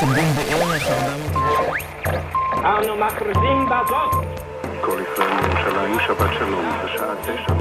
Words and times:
te 0.00 0.06
de 0.06 0.44
eeuwen 0.48 0.80
אנו 2.64 2.96
מכריזים 2.96 3.66
בזאת 3.66 4.26
כל 4.80 4.98
ישראל 5.12 5.34
מירושלים, 5.34 5.96
שבת 6.06 6.30
שלום, 6.38 6.64
בשעה 6.84 7.14
תשע 7.22 7.54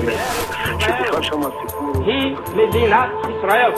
שבכלל 0.80 1.24
שם 1.24 1.40
הסיפור... 1.40 2.04
היא 2.06 2.36
מדינת 2.56 3.10
ישראל. 3.22 3.72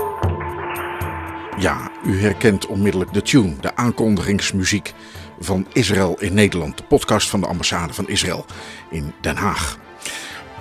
Ja, 1.60 1.90
u 2.06 2.22
herkent 2.22 2.68
onmiddellijk 2.68 3.14
de 3.14 3.22
tune, 3.22 3.56
de 3.62 3.76
aankondigingsmuziek 3.76 4.94
van 5.40 5.68
Israël 5.74 6.16
in 6.20 6.34
Nederland. 6.34 6.78
De 6.78 6.84
podcast 6.84 7.30
van 7.30 7.42
de 7.42 7.48
ambassade 7.48 7.94
van 7.94 8.08
Israël 8.08 8.46
in 8.90 9.14
Den 9.22 9.36
Haag. 9.36 9.78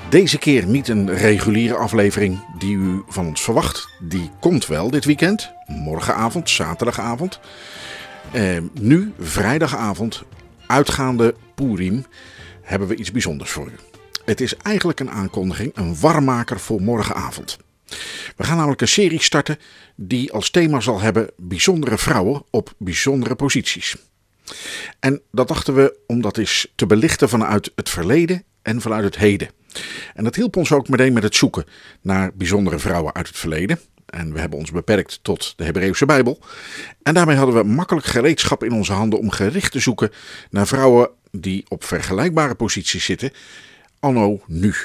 Deze 0.09 0.39
keer 0.39 0.67
niet 0.67 0.89
een 0.89 1.15
reguliere 1.15 1.75
aflevering 1.75 2.45
die 2.59 2.77
u 2.77 3.03
van 3.09 3.27
ons 3.27 3.41
verwacht. 3.43 3.89
Die 4.01 4.31
komt 4.41 4.67
wel 4.67 4.91
dit 4.91 5.05
weekend, 5.05 5.53
morgenavond, 5.72 6.50
zaterdagavond. 6.50 7.40
Eh, 8.32 8.58
nu, 8.74 9.14
vrijdagavond, 9.20 10.24
uitgaande 10.68 11.36
Purim, 11.56 12.06
hebben 12.62 12.88
we 12.88 12.96
iets 12.96 13.12
bijzonders 13.12 13.52
voor 13.52 13.68
u. 13.68 13.76
Het 14.26 14.42
is 14.42 14.56
eigenlijk 14.56 15.00
een 15.00 15.12
aankondiging, 15.12 15.72
een 15.76 16.00
warmmaker 16.00 16.60
voor 16.60 16.82
morgenavond. 16.82 17.58
We 18.36 18.44
gaan 18.44 18.56
namelijk 18.56 18.82
een 18.82 18.88
serie 18.88 19.22
starten 19.22 19.60
die 19.96 20.32
als 20.34 20.50
thema 20.50 20.80
zal 20.80 21.02
hebben 21.02 21.30
bijzondere 21.38 21.98
vrouwen 21.98 22.44
op 22.50 22.74
bijzondere 22.78 23.36
posities. 23.36 23.96
En 25.00 25.22
dat 25.32 25.48
dachten 25.48 25.76
we 25.76 25.98
om 26.08 26.22
dat 26.22 26.38
eens 26.38 26.68
te 26.76 26.86
belichten 26.86 27.30
vanuit 27.30 27.72
het 27.76 27.90
verleden 27.90 28.44
en 28.62 28.82
vanuit 28.82 29.04
het 29.04 29.18
heden. 29.18 29.50
En 30.14 30.24
dat 30.24 30.36
hielp 30.36 30.56
ons 30.56 30.72
ook 30.72 30.90
meteen 30.90 31.14
met 31.14 31.24
het 31.24 31.36
zoeken 31.36 31.66
naar 32.02 32.32
bijzondere 32.34 32.80
vrouwen 32.80 33.14
uit 33.14 33.28
het 33.28 33.38
verleden. 33.38 33.80
En 34.12 34.34
we 34.34 34.40
hebben 34.40 34.60
ons 34.60 34.72
beperkt 34.72 35.20
tot 35.22 35.54
de 35.58 35.64
Hebreeuwse 35.64 36.06
Bijbel. 36.06 36.40
En 37.04 37.14
daarmee 37.14 37.36
hadden 37.36 37.56
we 37.56 37.64
makkelijk 37.64 38.06
gereedschap 38.06 38.64
in 38.64 38.72
onze 38.72 38.94
handen 38.94 39.20
om 39.20 39.32
gericht 39.32 39.72
te 39.72 39.80
zoeken 39.80 40.12
naar 40.50 40.68
vrouwen 40.68 41.10
die 41.32 41.66
op 41.68 41.84
vergelijkbare 41.84 42.56
posities 42.56 43.06
zitten, 43.06 43.32
anno 44.00 44.42
nu. 44.48 44.76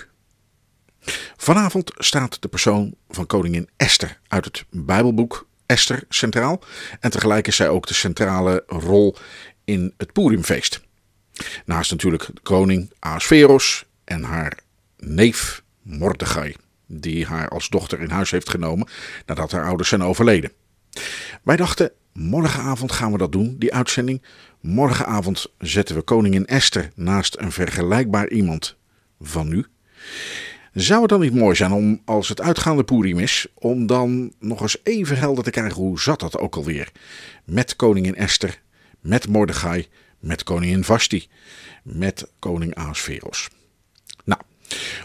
Vanavond 1.37 1.93
staat 1.97 2.43
de 2.43 2.49
persoon 2.49 2.95
van 3.09 3.27
koningin 3.27 3.69
Esther 3.77 4.21
uit 4.29 4.45
het 4.45 4.65
Bijbelboek 4.71 5.47
Esther 5.67 6.05
centraal. 6.09 6.63
En 7.01 7.11
tegelijk 7.11 7.47
is 7.47 7.57
zij 7.57 7.69
ook 7.69 7.87
de 7.87 7.95
centrale 7.95 8.65
rol 8.67 9.17
in 9.65 9.95
het 9.97 10.13
Purimfeest. 10.13 10.81
Naast 11.65 11.91
natuurlijk 11.91 12.27
de 12.35 12.41
koning 12.43 12.93
Ahasveros 12.99 13.85
en 14.05 14.23
haar 14.23 14.59
neef 14.99 15.63
Mordechai, 15.83 16.57
die 16.87 17.27
haar 17.27 17.49
als 17.49 17.69
dochter 17.69 18.01
in 18.01 18.11
huis 18.11 18.31
heeft 18.31 18.51
genomen 18.51 18.89
nadat 19.27 19.53
haar 19.53 19.65
ouders 19.65 19.89
zijn 19.89 20.03
overleden. 20.03 20.53
Wij 21.43 21.57
dachten, 21.57 21.93
morgenavond 22.13 22.93
gaan 22.93 23.13
we 23.13 23.19
dat 23.19 23.33
doen, 23.33 23.57
die 23.59 23.75
uitzending. 23.75 24.23
Morgenavond 24.61 25.47
zetten 25.59 25.97
we 25.97 26.03
koningin 26.03 26.47
Esther 26.47 26.91
naast 26.95 27.37
een 27.39 27.53
vergelijkbaar 27.53 28.29
iemand 28.29 28.77
van 29.21 29.49
nu. 29.49 29.67
Zou 30.73 31.01
het 31.01 31.11
dan 31.11 31.21
niet 31.21 31.35
mooi 31.35 31.57
zijn 31.57 31.73
om, 31.73 32.01
als 32.05 32.29
het 32.29 32.41
uitgaande 32.41 32.85
Purim 32.85 33.19
is, 33.19 33.47
om 33.55 33.87
dan 33.87 34.33
nog 34.41 34.61
eens 34.61 34.77
even 34.83 35.19
helder 35.19 35.45
te 35.45 35.51
krijgen 35.51 35.83
hoe 35.83 36.01
zat 36.01 36.21
dat 36.21 36.39
ook 36.39 36.57
alweer? 36.57 36.93
Met 37.45 37.77
koningin 37.77 38.15
Esther, 38.15 38.61
met 39.01 39.29
Mordechai, 39.29 39.87
met 40.19 40.43
koningin 40.43 40.85
Vasti, 40.85 41.29
met 41.83 42.29
koning 42.39 42.75
Ahasveros. 42.75 43.49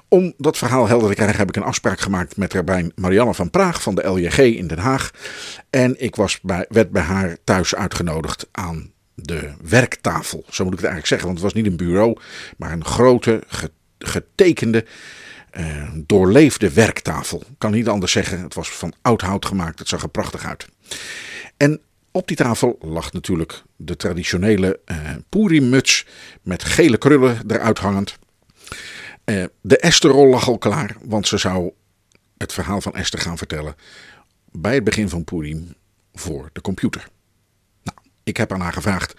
Om 0.07 0.33
dat 0.37 0.57
verhaal 0.57 0.87
helder 0.87 1.09
te 1.09 1.15
krijgen 1.15 1.37
heb 1.37 1.49
ik 1.49 1.55
een 1.55 1.63
afspraak 1.63 1.99
gemaakt 1.99 2.37
met 2.37 2.53
rabbijn 2.53 2.91
Marianne 2.95 3.33
van 3.33 3.49
Praag 3.49 3.81
van 3.81 3.95
de 3.95 4.07
LJG 4.07 4.37
in 4.37 4.67
Den 4.67 4.77
Haag. 4.77 5.11
En 5.69 6.01
ik 6.01 6.15
was 6.15 6.39
bij, 6.41 6.65
werd 6.69 6.91
bij 6.91 7.01
haar 7.01 7.37
thuis 7.43 7.75
uitgenodigd 7.75 8.47
aan 8.51 8.91
de 9.15 9.51
werktafel. 9.61 10.45
Zo 10.49 10.63
moet 10.63 10.73
ik 10.73 10.79
het 10.79 10.89
eigenlijk 10.89 11.07
zeggen, 11.07 11.27
want 11.27 11.39
het 11.39 11.53
was 11.53 11.61
niet 11.61 11.71
een 11.71 11.87
bureau, 11.87 12.17
maar 12.57 12.71
een 12.71 12.85
grote, 12.85 13.43
getekende, 13.99 14.85
uh, 15.57 15.89
doorleefde 15.93 16.73
werktafel. 16.73 17.39
Ik 17.39 17.55
kan 17.57 17.71
niet 17.71 17.87
anders 17.87 18.11
zeggen, 18.11 18.41
het 18.41 18.53
was 18.53 18.71
van 18.71 18.93
oud 19.01 19.21
hout 19.21 19.45
gemaakt, 19.45 19.79
het 19.79 19.87
zag 19.87 20.03
er 20.03 20.09
prachtig 20.09 20.45
uit. 20.45 20.67
En 21.57 21.81
op 22.11 22.27
die 22.27 22.37
tafel 22.37 22.77
lag 22.81 23.13
natuurlijk 23.13 23.63
de 23.75 23.95
traditionele 23.95 24.79
uh, 24.85 24.97
Purim-muts 25.29 26.05
met 26.41 26.63
gele 26.63 26.97
krullen 26.97 27.37
eruit 27.47 27.79
hangend. 27.79 28.19
Uh, 29.31 29.43
de 29.61 29.77
Esterrol 29.77 30.27
lag 30.27 30.47
al 30.47 30.57
klaar, 30.57 30.95
want 31.03 31.27
ze 31.27 31.37
zou 31.37 31.71
het 32.37 32.53
verhaal 32.53 32.81
van 32.81 32.95
Esther 32.95 33.19
gaan 33.19 33.37
vertellen 33.37 33.75
bij 34.51 34.73
het 34.73 34.83
begin 34.83 35.09
van 35.09 35.23
Purim 35.23 35.73
voor 36.13 36.49
de 36.53 36.61
computer. 36.61 37.07
Nou, 37.83 37.97
ik 38.23 38.37
heb 38.37 38.51
aan 38.51 38.61
haar 38.61 38.73
gevraagd: 38.73 39.13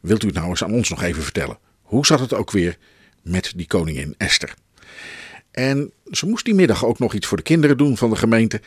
wilt 0.00 0.22
u 0.22 0.26
het 0.26 0.36
nou 0.36 0.48
eens 0.48 0.64
aan 0.64 0.72
ons 0.72 0.88
nog 0.88 1.02
even 1.02 1.22
vertellen? 1.22 1.58
Hoe 1.82 2.06
zat 2.06 2.20
het 2.20 2.34
ook 2.34 2.50
weer 2.50 2.78
met 3.22 3.52
die 3.56 3.66
koningin 3.66 4.14
Esther? 4.18 4.54
En 5.50 5.92
ze 6.04 6.26
moest 6.26 6.44
die 6.44 6.54
middag 6.54 6.84
ook 6.84 6.98
nog 6.98 7.14
iets 7.14 7.26
voor 7.26 7.36
de 7.36 7.42
kinderen 7.42 7.76
doen 7.76 7.96
van 7.96 8.10
de 8.10 8.16
gemeente. 8.16 8.60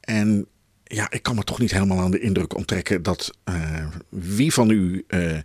En 0.00 0.46
ja, 0.84 1.10
ik 1.10 1.22
kan 1.22 1.34
me 1.34 1.44
toch 1.44 1.58
niet 1.58 1.72
helemaal 1.72 2.00
aan 2.00 2.10
de 2.10 2.20
indruk 2.20 2.54
onttrekken 2.54 3.02
dat 3.02 3.30
uh, 3.44 3.86
wie 4.08 4.52
van 4.52 4.70
u 4.70 5.04
uh, 5.08 5.38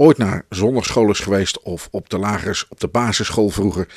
ooit 0.00 0.18
naar 0.18 0.44
zondagschool 0.48 1.10
is 1.10 1.18
geweest 1.18 1.62
of 1.62 1.88
op 1.90 2.10
de 2.10 2.18
lagers, 2.18 2.68
op 2.68 2.80
de 2.80 2.88
basisschool 2.88 3.48
vroeger 3.48 3.88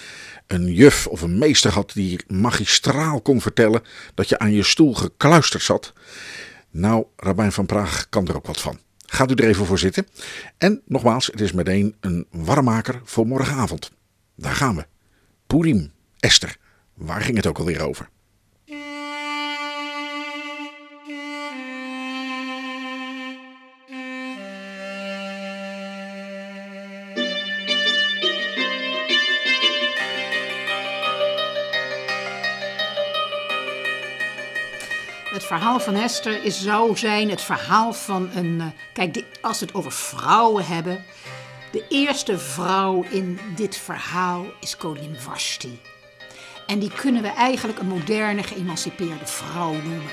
een 0.48 0.74
juf 0.74 1.08
of 1.08 1.22
een 1.22 1.38
meester 1.38 1.72
had 1.72 1.92
die 1.94 2.20
magistraal 2.28 3.22
kon 3.22 3.42
vertellen 3.42 3.82
dat 4.14 4.30
je 4.30 4.40
aan 4.40 4.52
je 4.52 4.64
stoel 4.64 4.94
gekluisterd 4.94 5.64
zat. 5.64 5.94
Nou, 6.72 7.06
Rabijn 7.16 7.52
van 7.52 7.66
Praag 7.66 8.10
kan 8.10 8.28
er 8.28 8.36
ook 8.36 8.48
wat 8.48 8.62
van. 8.62 8.80
Gaat 9.06 9.32
u 9.32 9.34
er 9.34 9.48
even 9.48 9.66
voor 9.66 9.80
zitten. 9.80 10.08
En 10.58 10.82
nogmaals, 10.86 11.26
het 11.26 11.42
is 11.42 11.52
meteen 11.52 11.96
een 12.00 12.28
warmmaker 12.32 13.02
voor 13.04 13.28
morgenavond. 13.28 13.92
Daar 14.36 14.56
gaan 14.56 14.76
we. 14.76 14.86
Purim, 15.48 15.92
Esther. 16.20 16.58
Waar 16.94 17.22
ging 17.22 17.36
het 17.38 17.48
ook 17.48 17.58
alweer 17.58 17.82
over? 17.82 18.10
Verhaal 35.54 35.80
van 35.80 35.96
Esther 35.96 36.44
is, 36.44 36.62
zou 36.62 36.98
zijn 36.98 37.30
het 37.30 37.42
verhaal 37.42 37.94
van 37.94 38.30
een. 38.36 38.60
Uh, 38.60 38.66
kijk, 38.94 39.24
als 39.42 39.60
we 39.60 39.66
het 39.66 39.76
over 39.76 39.92
vrouwen 39.92 40.66
hebben. 40.66 41.04
De 41.72 41.86
eerste 41.90 42.40
vrouw 42.40 43.04
in 43.10 43.40
dit 43.56 43.78
verhaal 43.78 44.46
is 44.60 44.78
koningin 44.78 45.16
Vashti. 45.20 45.80
En 46.68 46.80
die 46.80 46.92
kunnen 46.92 47.22
we 47.22 47.28
eigenlijk 47.28 47.80
een 47.80 47.88
moderne, 47.88 48.44
geëmancipeerde 48.44 49.26
vrouw 49.26 49.72
noemen. 49.72 50.12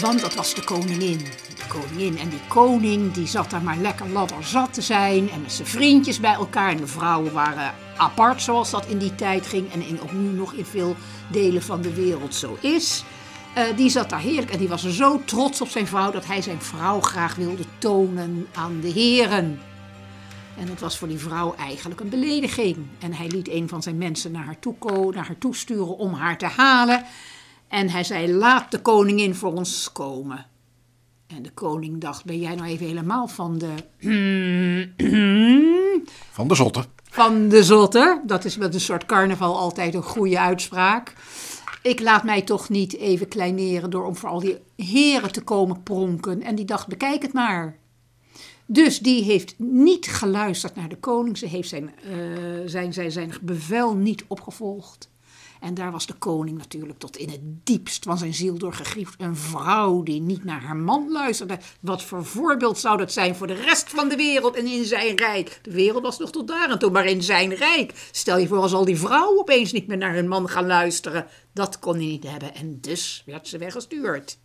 Want 0.00 0.20
dat 0.20 0.34
was 0.34 0.54
de 0.54 0.64
koningin. 0.64 1.18
De 1.56 1.66
koningin 1.68 2.18
en 2.18 2.28
die 2.28 2.46
koning 2.48 3.12
die 3.12 3.26
zat 3.26 3.50
daar 3.50 3.62
maar 3.62 3.76
lekker 3.76 4.08
ladder 4.08 4.44
zat 4.44 4.74
te 4.74 4.82
zijn. 4.82 5.30
En 5.30 5.42
met 5.42 5.52
zijn 5.52 5.68
vriendjes 5.68 6.20
bij 6.20 6.34
elkaar. 6.34 6.70
En 6.70 6.76
de 6.76 6.86
vrouwen 6.86 7.32
waren 7.32 7.74
apart 7.96 8.42
zoals 8.42 8.70
dat 8.70 8.86
in 8.86 8.98
die 8.98 9.14
tijd 9.14 9.46
ging. 9.46 9.72
En 9.72 9.82
in, 9.82 10.00
ook 10.00 10.12
nu 10.12 10.28
nog 10.28 10.52
in 10.52 10.66
veel 10.66 10.96
delen 11.28 11.62
van 11.62 11.80
de 11.80 11.94
wereld 11.94 12.34
zo 12.34 12.56
is. 12.60 13.04
Uh, 13.56 13.76
die 13.76 13.90
zat 13.90 14.10
daar 14.10 14.20
heerlijk 14.20 14.50
en 14.50 14.58
die 14.58 14.68
was 14.68 14.88
zo 14.88 15.22
trots 15.24 15.60
op 15.60 15.68
zijn 15.68 15.86
vrouw 15.86 16.10
dat 16.10 16.26
hij 16.26 16.42
zijn 16.42 16.62
vrouw 16.62 17.00
graag 17.00 17.34
wilde 17.34 17.64
tonen 17.78 18.46
aan 18.54 18.80
de 18.80 18.88
heren. 18.88 19.60
En 20.58 20.66
dat 20.66 20.80
was 20.80 20.98
voor 20.98 21.08
die 21.08 21.18
vrouw 21.18 21.54
eigenlijk 21.54 22.00
een 22.00 22.08
belediging. 22.08 22.76
En 22.98 23.12
hij 23.12 23.26
liet 23.26 23.48
een 23.48 23.68
van 23.68 23.82
zijn 23.82 23.98
mensen 23.98 24.32
naar 24.32 24.44
haar 24.44 24.58
toe, 24.58 24.74
komen, 24.78 25.14
naar 25.14 25.26
haar 25.26 25.38
toe 25.38 25.56
sturen 25.56 25.96
om 25.96 26.12
haar 26.12 26.38
te 26.38 26.46
halen. 26.46 27.04
En 27.68 27.90
hij 27.90 28.04
zei: 28.04 28.32
Laat 28.32 28.70
de 28.70 28.82
koningin 28.82 29.34
voor 29.34 29.52
ons 29.52 29.92
komen. 29.92 30.46
En 31.26 31.42
de 31.42 31.50
koning 31.50 32.00
dacht: 32.00 32.24
Ben 32.24 32.38
jij 32.38 32.54
nou 32.54 32.68
even 32.68 32.86
helemaal 32.86 33.28
van 33.28 33.58
de. 33.58 33.74
Van 36.30 36.48
de 36.48 36.54
zotte. 36.54 36.84
Van 37.10 37.48
de 37.48 37.64
zotte. 37.64 38.22
Dat 38.26 38.44
is 38.44 38.56
met 38.56 38.74
een 38.74 38.80
soort 38.80 39.06
carnaval 39.06 39.58
altijd 39.58 39.94
een 39.94 40.02
goede 40.02 40.40
uitspraak 40.40 41.14
ik 41.82 42.00
laat 42.00 42.24
mij 42.24 42.42
toch 42.42 42.68
niet 42.68 42.96
even 42.96 43.28
kleineren 43.28 43.90
door 43.90 44.04
om 44.04 44.16
voor 44.16 44.28
al 44.28 44.40
die 44.40 44.58
heren 44.76 45.32
te 45.32 45.42
komen 45.42 45.82
pronken. 45.82 46.42
En 46.42 46.54
die 46.54 46.64
dacht, 46.64 46.86
bekijk 46.86 47.22
het 47.22 47.32
maar. 47.32 47.78
Dus 48.66 48.98
die 48.98 49.22
heeft 49.22 49.54
niet 49.58 50.06
geluisterd 50.06 50.74
naar 50.74 50.88
de 50.88 50.96
koning. 50.96 51.38
Ze 51.38 51.46
heeft 51.46 51.68
zijn, 51.68 51.94
zijn, 52.64 52.92
zijn, 52.92 53.12
zijn 53.12 53.32
bevel 53.42 53.94
niet 53.94 54.24
opgevolgd. 54.28 55.10
En 55.60 55.74
daar 55.74 55.92
was 55.92 56.06
de 56.06 56.14
koning 56.14 56.58
natuurlijk 56.58 56.98
tot 56.98 57.16
in 57.16 57.30
het 57.30 57.40
diepst 57.42 58.04
van 58.04 58.18
zijn 58.18 58.34
ziel 58.34 58.58
door 58.58 58.72
gegriefd. 58.72 59.20
Een 59.20 59.36
vrouw 59.36 60.02
die 60.02 60.20
niet 60.20 60.44
naar 60.44 60.62
haar 60.62 60.76
man 60.76 61.12
luisterde. 61.12 61.58
Wat 61.80 62.02
voor 62.02 62.24
voorbeeld 62.24 62.78
zou 62.78 62.96
dat 62.96 63.12
zijn 63.12 63.34
voor 63.34 63.46
de 63.46 63.54
rest 63.54 63.90
van 63.90 64.08
de 64.08 64.16
wereld 64.16 64.56
en 64.56 64.66
in 64.66 64.84
zijn 64.84 65.16
rijk? 65.16 65.58
De 65.62 65.72
wereld 65.72 66.02
was 66.02 66.18
nog 66.18 66.30
tot 66.30 66.48
daar 66.48 66.70
en 66.70 66.78
toe, 66.78 66.90
maar 66.90 67.06
in 67.06 67.22
zijn 67.22 67.54
rijk. 67.54 68.08
Stel 68.10 68.38
je 68.38 68.46
voor 68.46 68.58
als 68.58 68.74
al 68.74 68.84
die 68.84 68.98
vrouwen 68.98 69.40
opeens 69.40 69.72
niet 69.72 69.86
meer 69.86 69.96
naar 69.96 70.14
hun 70.14 70.28
man 70.28 70.48
gaan 70.48 70.66
luisteren. 70.66 71.26
Dat 71.52 71.78
kon 71.78 71.94
hij 71.94 72.04
niet 72.04 72.30
hebben 72.30 72.54
en 72.54 72.80
dus 72.80 73.22
werd 73.26 73.48
ze 73.48 73.58
weggestuurd. 73.58 74.38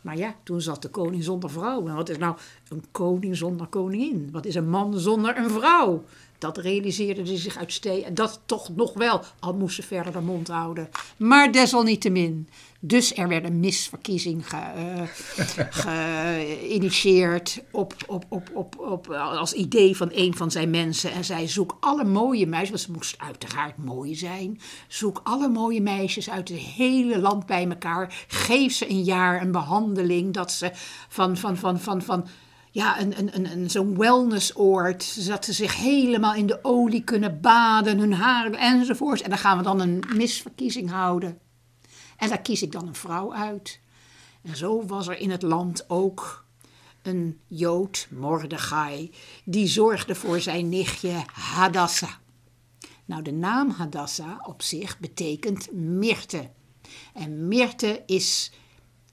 Maar 0.00 0.16
ja, 0.16 0.34
toen 0.42 0.60
zat 0.60 0.82
de 0.82 0.88
koning 0.88 1.24
zonder 1.24 1.50
vrouw. 1.50 1.86
En 1.86 1.94
wat 1.94 2.08
is 2.08 2.18
nou 2.18 2.36
een 2.68 2.84
koning 2.90 3.36
zonder 3.36 3.66
koningin? 3.66 4.28
Wat 4.32 4.44
is 4.44 4.54
een 4.54 4.68
man 4.68 4.98
zonder 4.98 5.36
een 5.36 5.50
vrouw? 5.50 6.04
Dat 6.40 6.58
realiseerde 6.58 7.22
hij 7.22 7.36
zich 7.36 7.56
uitstekend. 7.56 8.04
En 8.04 8.14
dat 8.14 8.40
toch 8.46 8.68
nog 8.76 8.92
wel, 8.92 9.20
al 9.40 9.54
moest 9.54 9.74
ze 9.74 9.82
verder 9.82 10.12
de 10.12 10.20
mond 10.20 10.48
houden. 10.48 10.88
Maar 11.16 11.52
desalniettemin. 11.52 12.48
Dus 12.82 13.14
er 13.16 13.28
werd 13.28 13.44
een 13.44 13.60
misverkiezing 13.60 14.48
ge- 14.48 14.56
eh, 14.56 15.02
geïnitieerd 15.84 17.62
op, 17.70 17.94
op, 18.06 18.24
op, 18.28 18.50
op, 18.54 18.78
op, 18.78 19.10
als 19.10 19.52
idee 19.52 19.96
van 19.96 20.08
een 20.12 20.36
van 20.36 20.50
zijn 20.50 20.70
mensen. 20.70 21.12
En 21.12 21.24
zij 21.24 21.48
zoek 21.48 21.76
alle 21.80 22.04
mooie 22.04 22.46
meisjes, 22.46 22.70
want 22.70 22.80
ze 22.80 22.92
moest 22.92 23.18
uiteraard 23.18 23.76
mooi 23.76 24.14
zijn. 24.14 24.60
Zoek 24.88 25.20
alle 25.24 25.48
mooie 25.48 25.80
meisjes 25.80 26.30
uit 26.30 26.48
het 26.48 26.58
hele 26.58 27.18
land 27.18 27.46
bij 27.46 27.68
elkaar. 27.68 28.24
Geef 28.28 28.72
ze 28.72 28.90
een 28.90 29.02
jaar 29.04 29.42
een 29.42 29.52
behandeling 29.52 30.34
dat 30.34 30.52
ze 30.52 30.70
van, 31.08 31.36
van, 31.36 31.56
van, 31.56 31.80
van, 31.80 32.02
van 32.02 32.26
ja, 32.70 33.00
een, 33.00 33.18
een, 33.18 33.34
een, 33.34 33.52
een, 33.52 33.70
zo'n 33.70 33.98
wellnessoord, 33.98 35.02
zodat 35.02 35.44
ze 35.44 35.52
zich 35.52 35.76
helemaal 35.76 36.34
in 36.34 36.46
de 36.46 36.58
olie 36.62 37.04
kunnen 37.04 37.40
baden, 37.40 37.98
hun 37.98 38.12
haren 38.12 38.54
enzovoorts. 38.54 39.22
En 39.22 39.30
dan 39.30 39.38
gaan 39.38 39.56
we 39.56 39.62
dan 39.62 39.80
een 39.80 40.04
misverkiezing 40.14 40.90
houden. 40.90 41.38
En 42.16 42.28
daar 42.28 42.40
kies 42.40 42.62
ik 42.62 42.72
dan 42.72 42.86
een 42.86 42.94
vrouw 42.94 43.34
uit. 43.34 43.80
En 44.42 44.56
zo 44.56 44.86
was 44.86 45.08
er 45.08 45.18
in 45.18 45.30
het 45.30 45.42
land 45.42 45.90
ook 45.90 46.44
een 47.02 47.40
Jood, 47.46 48.06
Mordechai, 48.10 49.10
die 49.44 49.66
zorgde 49.66 50.14
voor 50.14 50.40
zijn 50.40 50.68
nichtje 50.68 51.24
Hadassah. 51.32 52.12
Nou, 53.04 53.22
de 53.22 53.32
naam 53.32 53.70
Hadassah 53.70 54.48
op 54.48 54.62
zich 54.62 54.98
betekent 54.98 55.72
mirte. 55.72 56.50
En 57.14 57.48
mirte 57.48 58.02
is 58.06 58.52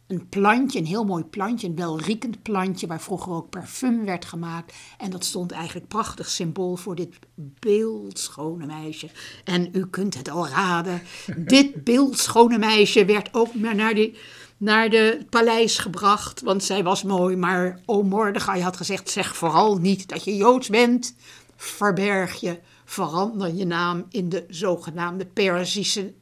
een 0.07 0.29
plantje, 0.29 0.79
een 0.79 0.85
heel 0.85 1.05
mooi 1.05 1.23
plantje, 1.23 1.67
een 1.67 1.75
welriekend 1.75 2.41
plantje 2.41 2.87
waar 2.87 3.01
vroeger 3.01 3.31
ook 3.31 3.49
parfum 3.49 4.05
werd 4.05 4.25
gemaakt. 4.25 4.73
En 4.97 5.09
dat 5.09 5.25
stond 5.25 5.51
eigenlijk 5.51 5.87
prachtig 5.87 6.29
symbool 6.29 6.75
voor 6.75 6.95
dit 6.95 7.09
beeldschone 7.35 8.65
meisje. 8.65 9.09
En 9.43 9.69
u 9.71 9.87
kunt 9.87 10.17
het 10.17 10.29
al 10.29 10.47
raden, 10.47 11.01
dit 11.37 11.83
beeldschone 11.83 12.57
meisje 12.57 13.05
werd 13.05 13.33
ook 13.33 13.55
naar 13.55 13.93
die 13.93 14.17
naar 14.57 14.89
de 14.89 15.25
paleis 15.29 15.77
gebracht, 15.77 16.41
want 16.41 16.63
zij 16.63 16.83
was 16.83 17.03
mooi. 17.03 17.35
Maar 17.35 17.79
O 17.85 18.03
Mordechai 18.03 18.61
had 18.61 18.77
gezegd, 18.77 19.09
zeg 19.09 19.35
vooral 19.35 19.77
niet 19.77 20.09
dat 20.09 20.23
je 20.23 20.35
Joods 20.35 20.69
bent. 20.69 21.15
Verberg 21.55 22.39
je, 22.39 22.59
verander 22.85 23.53
je 23.53 23.65
naam 23.65 24.05
in 24.09 24.29
de 24.29 24.45
zogenaamde 24.49 25.25
Perzische 25.25 26.13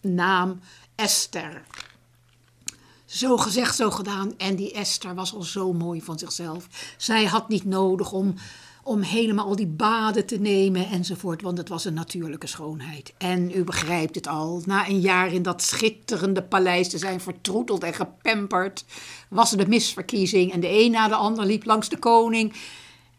naam 0.00 0.60
Esther. 0.94 1.62
Zo 3.06 3.36
gezegd, 3.36 3.76
zo 3.76 3.90
gedaan. 3.90 4.32
En 4.36 4.56
die 4.56 4.72
Esther 4.72 5.14
was 5.14 5.34
al 5.34 5.42
zo 5.42 5.72
mooi 5.72 6.02
van 6.02 6.18
zichzelf. 6.18 6.68
Zij 6.96 7.24
had 7.24 7.48
niet 7.48 7.64
nodig 7.64 8.12
om, 8.12 8.34
om 8.82 9.00
helemaal 9.00 9.46
al 9.46 9.56
die 9.56 9.66
baden 9.66 10.26
te 10.26 10.40
nemen 10.40 10.88
enzovoort, 10.88 11.42
want 11.42 11.58
het 11.58 11.68
was 11.68 11.84
een 11.84 11.94
natuurlijke 11.94 12.46
schoonheid. 12.46 13.14
En 13.18 13.50
u 13.56 13.64
begrijpt 13.64 14.14
het 14.14 14.26
al, 14.26 14.62
na 14.64 14.88
een 14.88 15.00
jaar 15.00 15.32
in 15.32 15.42
dat 15.42 15.62
schitterende 15.62 16.42
paleis 16.42 16.88
te 16.88 16.98
zijn 16.98 17.20
vertroeteld 17.20 17.82
en 17.82 17.94
gepamperd, 17.94 18.84
was 19.28 19.52
er 19.52 19.58
de 19.58 19.68
misverkiezing 19.68 20.52
en 20.52 20.60
de 20.60 20.84
een 20.84 20.90
na 20.90 21.08
de 21.08 21.14
ander 21.14 21.44
liep 21.44 21.64
langs 21.64 21.88
de 21.88 21.98
koning. 21.98 22.54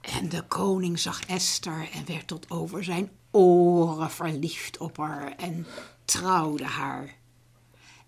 En 0.02 0.30
de 0.30 0.42
koning 0.42 1.00
zag 1.00 1.26
Esther 1.26 1.90
en 1.94 2.06
werd 2.06 2.28
tot 2.28 2.50
over 2.50 2.84
zijn 2.84 3.10
oren 3.32 4.12
verliefd 4.12 4.78
op 4.78 4.98
haar 4.98 5.34
en 5.38 5.66
trouwde 6.06 6.66
haar. 6.66 7.16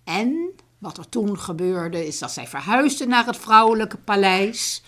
En 0.04 0.54
wat 0.80 0.98
er 0.98 1.10
toen 1.10 1.40
gebeurde 1.40 2.08
is 2.08 2.20
dat 2.20 2.32
zij 2.32 2.48
verhuisde 2.48 3.06
naar 3.06 3.26
het 3.26 3.38
vrouwelijke 3.38 3.98
paleis. 3.98 4.84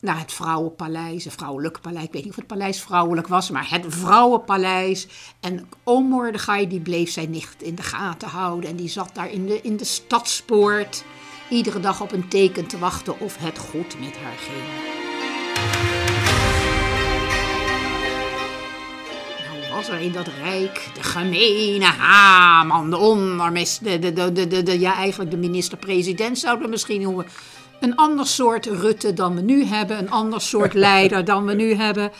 Naar 0.00 0.18
het 0.18 0.32
vrouwenpaleis, 0.32 1.24
het 1.24 1.32
vrouwelijke 1.32 1.80
paleis. 1.80 2.04
Ik 2.04 2.12
weet 2.12 2.22
niet 2.22 2.30
of 2.30 2.38
het 2.38 2.46
paleis 2.46 2.80
vrouwelijk 2.80 3.28
was, 3.28 3.50
maar 3.50 3.70
het 3.70 3.84
vrouwenpaleis. 3.88 5.08
En 5.40 5.68
oom 5.84 6.32
die 6.68 6.80
bleef 6.80 7.10
zijn 7.10 7.30
nicht 7.30 7.62
in 7.62 7.74
de 7.74 7.82
gaten 7.82 8.28
houden. 8.28 8.70
En 8.70 8.76
die 8.76 8.88
zat 8.88 9.10
daar 9.12 9.30
in 9.30 9.46
de, 9.46 9.60
in 9.60 9.76
de 9.76 9.84
stadspoort. 9.84 11.04
Iedere 11.50 11.80
dag 11.80 12.00
op 12.00 12.12
een 12.12 12.28
teken 12.28 12.66
te 12.66 12.78
wachten 12.78 13.20
of 13.20 13.36
het 13.36 13.58
goed 13.58 14.00
met 14.00 14.16
haar 14.16 14.36
ging. 14.36 15.97
Was 19.78 19.88
er 19.88 20.00
in 20.00 20.12
dat 20.12 20.26
rijk 20.42 20.90
de 20.94 21.02
gemene 21.02 21.84
Haman, 21.84 22.90
de 22.90 22.96
ondermis, 22.96 23.78
de, 23.78 23.98
de, 23.98 24.12
de, 24.12 24.46
de, 24.46 24.62
de, 24.62 24.80
ja, 24.80 24.94
eigenlijk 24.94 25.30
de 25.30 25.36
minister-president 25.36 26.38
zouden 26.38 26.64
we 26.64 26.70
misschien 26.70 27.00
noemen. 27.00 27.26
Een 27.80 27.96
ander 27.96 28.26
soort 28.26 28.66
Rutte 28.66 29.12
dan 29.12 29.34
we 29.34 29.40
nu 29.40 29.64
hebben, 29.64 29.98
een 29.98 30.10
ander 30.10 30.40
soort 30.40 30.74
leider 30.88 31.24
dan 31.24 31.44
we 31.44 31.54
nu 31.54 31.74
hebben. 31.74 32.10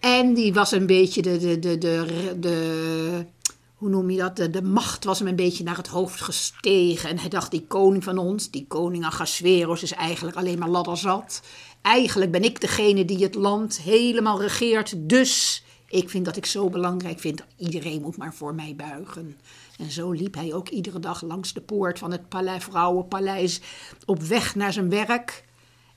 En 0.00 0.34
die 0.34 0.54
was 0.54 0.72
een 0.72 0.86
beetje 0.86 1.22
de, 1.22 1.38
de, 1.38 1.58
de, 1.58 1.78
de, 1.78 2.36
de 2.40 3.26
hoe 3.74 3.88
noem 3.88 4.10
je 4.10 4.18
dat? 4.18 4.36
De, 4.36 4.50
de, 4.50 4.62
macht 4.62 5.04
was 5.04 5.18
hem 5.18 5.28
een 5.28 5.36
beetje 5.36 5.64
naar 5.64 5.76
het 5.76 5.88
hoofd 5.88 6.20
gestegen. 6.20 7.08
En 7.08 7.18
hij 7.18 7.28
dacht, 7.28 7.50
die 7.50 7.64
koning 7.68 8.04
van 8.04 8.18
ons, 8.18 8.50
die 8.50 8.66
koning 8.68 9.04
Ahasveros, 9.04 9.82
is 9.82 9.92
eigenlijk 9.92 10.36
alleen 10.36 10.58
maar 10.58 10.68
ladderzat. 10.68 11.42
Eigenlijk 11.80 12.30
ben 12.30 12.44
ik 12.44 12.60
degene 12.60 13.04
die 13.04 13.22
het 13.22 13.34
land 13.34 13.80
helemaal 13.80 14.40
regeert, 14.40 14.94
dus 14.96 15.61
ik 15.92 16.10
vind 16.10 16.24
dat 16.24 16.36
ik 16.36 16.46
zo 16.46 16.68
belangrijk 16.68 17.20
vind. 17.20 17.44
Iedereen 17.56 18.02
moet 18.02 18.16
maar 18.16 18.34
voor 18.34 18.54
mij 18.54 18.74
buigen. 18.76 19.36
En 19.78 19.90
zo 19.90 20.10
liep 20.10 20.34
hij 20.34 20.54
ook 20.54 20.68
iedere 20.68 20.98
dag 20.98 21.22
langs 21.22 21.52
de 21.52 21.60
poort 21.60 21.98
van 21.98 22.10
het 22.10 22.28
paleis, 22.28 22.64
Vrouwenpaleis 22.64 23.60
op 24.04 24.22
weg 24.22 24.54
naar 24.54 24.72
zijn 24.72 24.88
werk. 24.88 25.44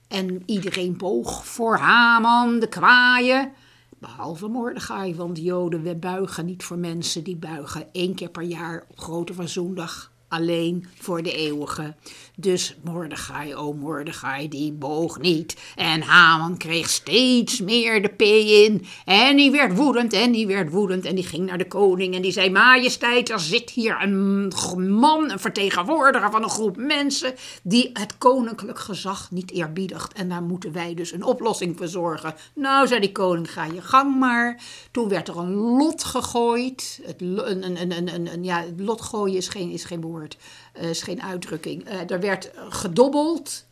En 0.07 0.43
iedereen 0.45 0.97
boog 0.97 1.45
voor 1.45 1.77
Haman, 1.77 2.59
de 2.59 2.69
kwaaie. 2.69 3.51
Behalve 3.99 4.47
Mordechai, 4.47 5.15
want 5.15 5.37
Joden 5.37 5.83
we 5.83 5.95
buigen 5.95 6.45
niet 6.45 6.63
voor 6.63 6.77
mensen. 6.77 7.23
Die 7.23 7.37
buigen 7.37 7.87
één 7.91 8.15
keer 8.15 8.29
per 8.29 8.43
jaar 8.43 8.85
op 8.89 8.99
Grote 8.99 9.33
Verzoendag 9.33 10.11
alleen 10.35 10.85
voor 10.99 11.23
de 11.23 11.33
eeuwige. 11.33 11.93
Dus 12.35 12.75
Mordechai, 12.83 13.55
oh 13.55 13.79
Mordechai, 13.79 14.49
die 14.49 14.71
boog 14.71 15.19
niet. 15.19 15.55
En 15.75 16.01
Haman 16.01 16.57
kreeg 16.57 16.89
steeds 16.89 17.61
meer 17.61 18.01
de 18.01 18.07
P 18.07 18.21
in. 18.21 18.85
En 19.05 19.35
die 19.35 19.51
werd 19.51 19.75
woedend 19.75 20.13
en 20.13 20.31
die 20.31 20.47
werd 20.47 20.71
woedend. 20.71 21.05
En 21.05 21.15
die 21.15 21.23
ging 21.23 21.45
naar 21.45 21.57
de 21.57 21.67
koning 21.67 22.15
en 22.15 22.21
die 22.21 22.31
zei... 22.31 22.49
Majesteit, 22.49 23.29
er 23.29 23.39
zit 23.39 23.69
hier 23.69 23.97
een 24.01 24.47
man, 24.89 25.31
een 25.31 25.39
vertegenwoordiger 25.39 26.31
van 26.31 26.43
een 26.43 26.49
groep 26.49 26.77
mensen... 26.77 27.33
die 27.63 27.89
het 27.93 28.17
koninklijk 28.17 28.79
gezag 28.79 29.31
niet 29.31 29.51
eerbiedigt. 29.51 30.13
En 30.13 30.29
daar 30.29 30.43
moeten 30.43 30.71
wij 30.71 30.93
dus 30.93 31.11
een 31.11 31.23
oplossing 31.23 31.77
voor 31.77 31.87
zorgen. 31.87 32.35
Nou, 32.53 32.87
zei 32.87 32.99
die 32.99 33.11
koning, 33.11 33.51
ga 33.51 33.65
je 33.65 33.81
gang 33.81 34.19
maar. 34.19 34.61
Toen 34.91 35.09
werd 35.09 35.27
er 35.27 35.37
een 35.37 35.53
lot 35.53 36.03
gegooid. 36.03 36.99
Het, 37.03 37.21
een, 37.21 37.81
een, 37.81 37.91
een, 37.91 38.33
een, 38.33 38.43
ja, 38.43 38.63
lot 38.77 39.01
gooien 39.01 39.37
is 39.37 39.47
geen, 39.47 39.71
is 39.71 39.83
geen 39.83 39.99
woord. 40.25 40.37
Uh, 40.81 40.89
is 40.89 41.01
geen 41.01 41.21
uitdrukking. 41.21 41.89
Uh, 41.89 42.11
er 42.11 42.19
werd 42.19 42.51
gedobbeld. 42.69 43.65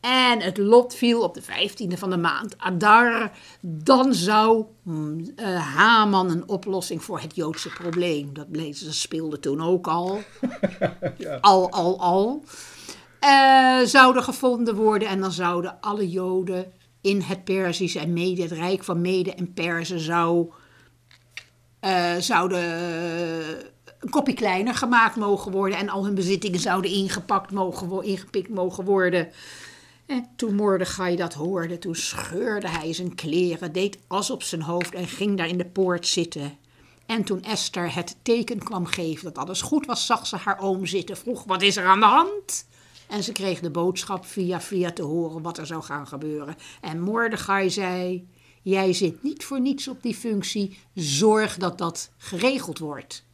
En 0.00 0.40
het 0.40 0.58
lot 0.58 0.94
viel 0.94 1.22
op 1.22 1.34
de 1.34 1.42
15e 1.42 1.98
van 1.98 2.10
de 2.10 2.16
maand 2.16 2.58
Adar. 2.58 3.30
Dan 3.60 4.14
zou 4.14 4.64
uh, 4.86 5.76
Haman 5.76 6.30
een 6.30 6.48
oplossing 6.48 7.02
voor 7.02 7.20
het 7.20 7.34
Joodse 7.36 7.68
probleem. 7.68 8.34
Dat, 8.34 8.50
bleef, 8.50 8.84
dat 8.84 8.94
speelde 8.94 9.40
toen 9.40 9.62
ook 9.62 9.86
al. 9.86 10.20
ja. 11.16 11.38
Al, 11.40 11.70
al, 11.70 12.00
al. 12.00 12.44
zouden 13.84 14.22
gevonden 14.22 14.74
worden. 14.74 15.08
En 15.08 15.20
dan 15.20 15.32
zouden 15.32 15.80
alle 15.80 16.10
Joden 16.10 16.72
in 17.00 17.20
het 17.20 17.44
Perzische 17.44 17.98
en 17.98 18.12
Mede, 18.12 18.42
het 18.42 18.52
Rijk 18.52 18.84
van 18.84 19.00
Mede 19.00 19.34
en 19.34 19.52
Perzen 19.52 20.00
zou, 20.00 20.50
zouden 22.18 23.73
een 24.04 24.10
kopje 24.10 24.34
kleiner 24.34 24.74
gemaakt 24.74 25.16
mogen 25.16 25.52
worden 25.52 25.78
en 25.78 25.88
al 25.88 26.04
hun 26.04 26.14
bezittingen 26.14 26.60
zouden 26.60 26.90
ingepakt 26.90 27.50
mogen, 27.50 28.02
ingepikt 28.02 28.48
mogen 28.48 28.84
worden. 28.84 29.28
En 30.06 30.26
toen 30.36 30.54
Mordechai 30.54 31.16
dat 31.16 31.34
hoorde, 31.34 31.78
toen 31.78 31.94
scheurde 31.94 32.68
hij 32.68 32.92
zijn 32.92 33.14
kleren, 33.14 33.72
deed 33.72 33.98
as 34.06 34.30
op 34.30 34.42
zijn 34.42 34.62
hoofd 34.62 34.94
en 34.94 35.08
ging 35.08 35.36
daar 35.36 35.48
in 35.48 35.58
de 35.58 35.66
poort 35.66 36.06
zitten. 36.06 36.58
En 37.06 37.24
toen 37.24 37.42
Esther 37.42 37.94
het 37.94 38.16
teken 38.22 38.58
kwam 38.58 38.86
geven 38.86 39.24
dat 39.24 39.38
alles 39.38 39.62
goed 39.62 39.86
was, 39.86 40.06
zag 40.06 40.26
ze 40.26 40.36
haar 40.36 40.58
oom 40.60 40.86
zitten, 40.86 41.16
vroeg 41.16 41.44
wat 41.44 41.62
is 41.62 41.76
er 41.76 41.86
aan 41.86 42.00
de 42.00 42.06
hand? 42.06 42.66
En 43.08 43.22
ze 43.22 43.32
kreeg 43.32 43.60
de 43.60 43.70
boodschap 43.70 44.26
via 44.26 44.60
via 44.60 44.92
te 44.92 45.02
horen 45.02 45.42
wat 45.42 45.58
er 45.58 45.66
zou 45.66 45.82
gaan 45.82 46.06
gebeuren. 46.06 46.56
En 46.80 47.00
Mordechai 47.00 47.70
zei, 47.70 48.28
jij 48.62 48.92
zit 48.92 49.22
niet 49.22 49.44
voor 49.44 49.60
niets 49.60 49.88
op 49.88 50.02
die 50.02 50.14
functie, 50.14 50.78
zorg 50.94 51.56
dat 51.56 51.78
dat 51.78 52.10
geregeld 52.16 52.78
wordt. 52.78 53.24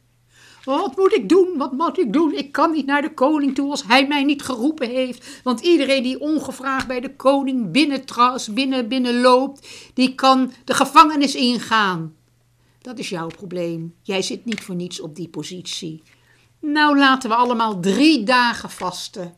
Wat 0.63 0.97
moet 0.97 1.13
ik 1.13 1.29
doen? 1.29 1.57
Wat 1.57 1.71
moet 1.71 1.99
ik 1.99 2.13
doen? 2.13 2.33
Ik 2.33 2.51
kan 2.51 2.71
niet 2.71 2.85
naar 2.85 3.01
de 3.01 3.13
koning 3.13 3.55
toe 3.55 3.69
als 3.69 3.83
hij 3.87 4.07
mij 4.07 4.23
niet 4.23 4.41
geroepen 4.41 4.89
heeft. 4.89 5.41
Want 5.43 5.59
iedereen 5.59 6.03
die 6.03 6.19
ongevraagd 6.19 6.87
bij 6.87 6.99
de 6.99 7.15
koning 7.15 7.71
binnentras, 7.71 8.53
binnen, 8.53 8.87
binnenloopt, 8.87 9.67
die 9.93 10.15
kan 10.15 10.51
de 10.65 10.73
gevangenis 10.73 11.35
ingaan. 11.35 12.15
Dat 12.81 12.99
is 12.99 13.09
jouw 13.09 13.27
probleem. 13.27 13.95
Jij 14.01 14.21
zit 14.21 14.45
niet 14.45 14.61
voor 14.61 14.75
niets 14.75 14.99
op 14.99 15.15
die 15.15 15.29
positie. 15.29 16.03
Nou, 16.59 16.97
laten 16.97 17.29
we 17.29 17.35
allemaal 17.35 17.79
drie 17.79 18.23
dagen 18.23 18.69
vasten. 18.69 19.35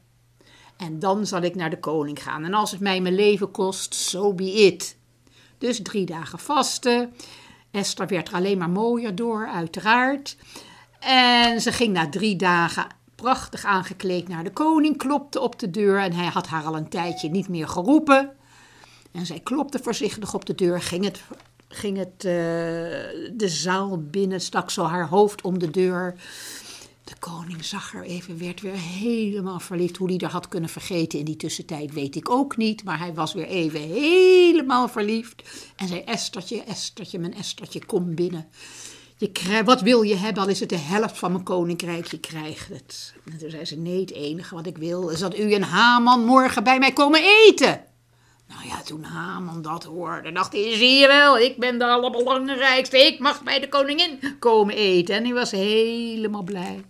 En 0.78 1.00
dan 1.00 1.26
zal 1.26 1.42
ik 1.42 1.56
naar 1.56 1.70
de 1.70 1.80
koning 1.80 2.24
gaan. 2.24 2.44
En 2.44 2.54
als 2.54 2.72
het 2.72 2.80
mij 2.80 3.02
mijn 3.02 3.16
leven 3.16 3.52
kost, 3.52 3.94
so 3.94 4.34
be 4.34 4.52
it. 4.52 4.98
Dus 5.58 5.82
drie 5.82 6.06
dagen 6.06 6.40
vasten. 6.40 7.14
Esther 7.72 8.08
werd 8.08 8.28
er 8.28 8.34
alleen 8.34 8.58
maar 8.58 8.70
mooier 8.70 9.16
door, 9.16 9.48
uiteraard. 9.48 10.38
En 11.06 11.62
ze 11.62 11.72
ging 11.72 11.94
na 11.94 12.10
drie 12.10 12.36
dagen 12.36 12.88
prachtig 13.16 13.66
aangekleed 13.66 14.28
naar 14.28 14.44
de 14.44 14.52
koning, 14.52 14.98
klopte 14.98 15.40
op 15.40 15.60
de 15.60 15.72
deur 15.72 16.00
en 16.00 16.14
hij 16.14 16.26
had 16.26 16.48
haar 16.48 16.64
al 16.64 16.76
een 16.76 16.90
tijdje 16.90 17.30
niet 17.30 17.48
meer 17.48 17.68
geroepen. 17.68 18.32
En 19.12 19.26
zij 19.26 19.40
klopte 19.40 19.80
voorzichtig 19.80 20.34
op 20.34 20.46
de 20.46 20.56
deur, 20.56 20.82
ging 20.82 21.04
het, 21.04 21.22
ging 21.68 21.98
het 21.98 22.14
uh, 22.16 22.24
de 23.34 23.48
zaal 23.48 24.02
binnen, 24.02 24.42
stak 24.42 24.70
zo 24.70 24.84
haar 24.84 25.08
hoofd 25.08 25.42
om 25.42 25.60
de 25.60 25.72
deur. 25.72 26.16
De 27.04 27.16
koning 27.20 27.66
zag 27.66 27.94
er 27.94 28.04
even, 28.04 28.40
werd 28.40 28.62
weer 28.62 28.78
helemaal 28.78 29.60
verliefd. 29.60 29.98
Hoe 29.98 30.10
hij 30.10 30.18
er 30.18 30.30
had 30.30 30.48
kunnen 30.48 30.70
vergeten 30.70 31.20
in 31.20 31.26
die 31.26 31.36
tussentijd 31.36 31.94
weet 31.94 32.16
ik 32.16 32.30
ook 32.30 32.58
niet. 32.58 32.84
Maar 32.84 33.00
hij 33.00 33.14
was 33.14 33.34
weer 33.34 33.48
even 33.48 33.80
helemaal 33.80 34.88
verliefd. 34.88 35.44
En 35.76 35.88
zei, 35.88 36.00
Estertje, 36.00 36.64
Estertje, 36.64 37.20
mijn 37.20 37.34
Estertje, 37.34 37.86
kom 37.86 38.16
binnen. 38.16 38.48
Je 39.24 39.32
krijgt, 39.32 39.66
wat 39.66 39.82
wil 39.82 40.02
je 40.02 40.16
hebben, 40.16 40.44
al 40.44 40.50
is 40.50 40.60
het 40.60 40.70
de 40.70 40.78
helft 40.78 41.18
van 41.18 41.32
mijn 41.32 41.44
koninkrijk, 41.44 42.06
je 42.06 42.20
krijgt 42.20 42.70
het. 42.70 43.14
En 43.26 43.38
toen 43.38 43.50
zei 43.50 43.66
ze, 43.66 43.78
nee, 43.78 44.00
het 44.00 44.12
enige 44.12 44.56
wat 44.56 44.66
ik 44.66 44.78
wil 44.78 45.10
is 45.10 45.20
dat 45.20 45.38
u 45.38 45.54
en 45.54 45.62
Haman 45.62 46.26
morgen 46.26 46.64
bij 46.64 46.80
mij 46.80 46.94
komen 46.94 47.22
eten. 47.48 47.82
Nou 48.48 48.68
ja, 48.68 48.82
toen 48.82 49.04
Haman 49.04 49.62
dat 49.62 49.84
hoorde, 49.84 50.32
dacht 50.32 50.54
hij, 50.54 50.76
zie 50.76 51.00
je 51.00 51.08
wel, 51.08 51.38
ik 51.38 51.58
ben 51.58 51.80
de 51.80 51.86
allerbelangrijkste. 51.86 52.98
Ik 52.98 53.20
mag 53.20 53.44
bij 53.44 53.60
de 53.60 53.70
koningin 53.70 54.20
komen 54.40 54.76
eten. 54.76 55.16
En 55.16 55.24
hij 55.24 55.34
was 55.34 55.52
helemaal 55.52 56.44
blij. 56.44 56.84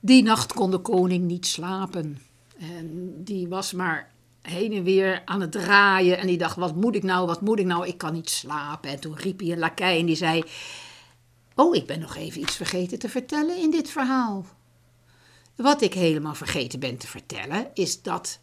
Die 0.00 0.22
nacht 0.22 0.52
kon 0.52 0.70
de 0.70 0.78
koning 0.78 1.24
niet 1.24 1.46
slapen. 1.46 2.18
En 2.58 3.12
die 3.24 3.48
was 3.48 3.72
maar 3.72 4.10
heen 4.48 4.72
en 4.72 4.82
weer 4.82 5.22
aan 5.24 5.40
het 5.40 5.52
draaien. 5.52 6.18
En 6.18 6.26
die 6.26 6.38
dacht, 6.38 6.56
wat 6.56 6.76
moet 6.76 6.94
ik 6.94 7.02
nou, 7.02 7.26
wat 7.26 7.40
moet 7.40 7.58
ik 7.58 7.66
nou? 7.66 7.86
Ik 7.86 7.98
kan 7.98 8.12
niet 8.12 8.30
slapen. 8.30 8.90
En 8.90 9.00
toen 9.00 9.16
riep 9.16 9.40
hij 9.40 9.52
een 9.52 9.58
lakij 9.58 9.98
en 9.98 10.06
die 10.06 10.16
zei... 10.16 10.42
Oh, 11.54 11.74
ik 11.74 11.86
ben 11.86 12.00
nog 12.00 12.16
even 12.16 12.40
iets 12.40 12.56
vergeten 12.56 12.98
te 12.98 13.08
vertellen 13.08 13.56
in 13.56 13.70
dit 13.70 13.90
verhaal. 13.90 14.46
Wat 15.56 15.82
ik 15.82 15.94
helemaal 15.94 16.34
vergeten 16.34 16.80
ben 16.80 16.96
te 16.96 17.06
vertellen, 17.06 17.70
is 17.74 18.02
dat 18.02 18.40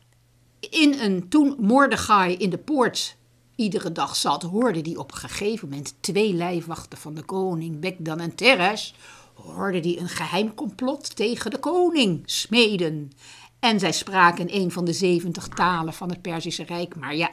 in 0.59 0.99
een, 0.99 1.29
toen 1.29 1.55
Mordechai 1.59 2.35
in 2.35 2.49
de 2.49 2.57
poort 2.57 3.17
iedere 3.55 3.91
dag 3.91 4.15
zat, 4.15 4.43
hoorde 4.43 4.81
die 4.81 4.99
op 4.99 5.11
een 5.11 5.17
gegeven 5.17 5.69
moment 5.69 5.95
twee 5.99 6.33
lijfwachten 6.33 6.97
van 6.97 7.13
de 7.13 7.23
koning, 7.23 7.79
Bekdan 7.79 8.19
en 8.19 8.35
Teresh, 8.35 8.91
hoorde 9.33 9.79
die 9.79 9.99
een 9.99 10.09
geheim 10.09 10.53
complot 10.53 11.15
tegen 11.15 11.51
de 11.51 11.59
koning 11.59 12.21
smeden. 12.25 13.11
En 13.59 13.79
zij 13.79 13.91
spraken 13.91 14.47
in 14.47 14.61
een 14.61 14.71
van 14.71 14.85
de 14.85 14.93
zeventig 14.93 15.47
talen 15.47 15.93
van 15.93 16.09
het 16.09 16.21
Perzische 16.21 16.63
Rijk. 16.63 16.95
Maar 16.95 17.15
ja, 17.15 17.31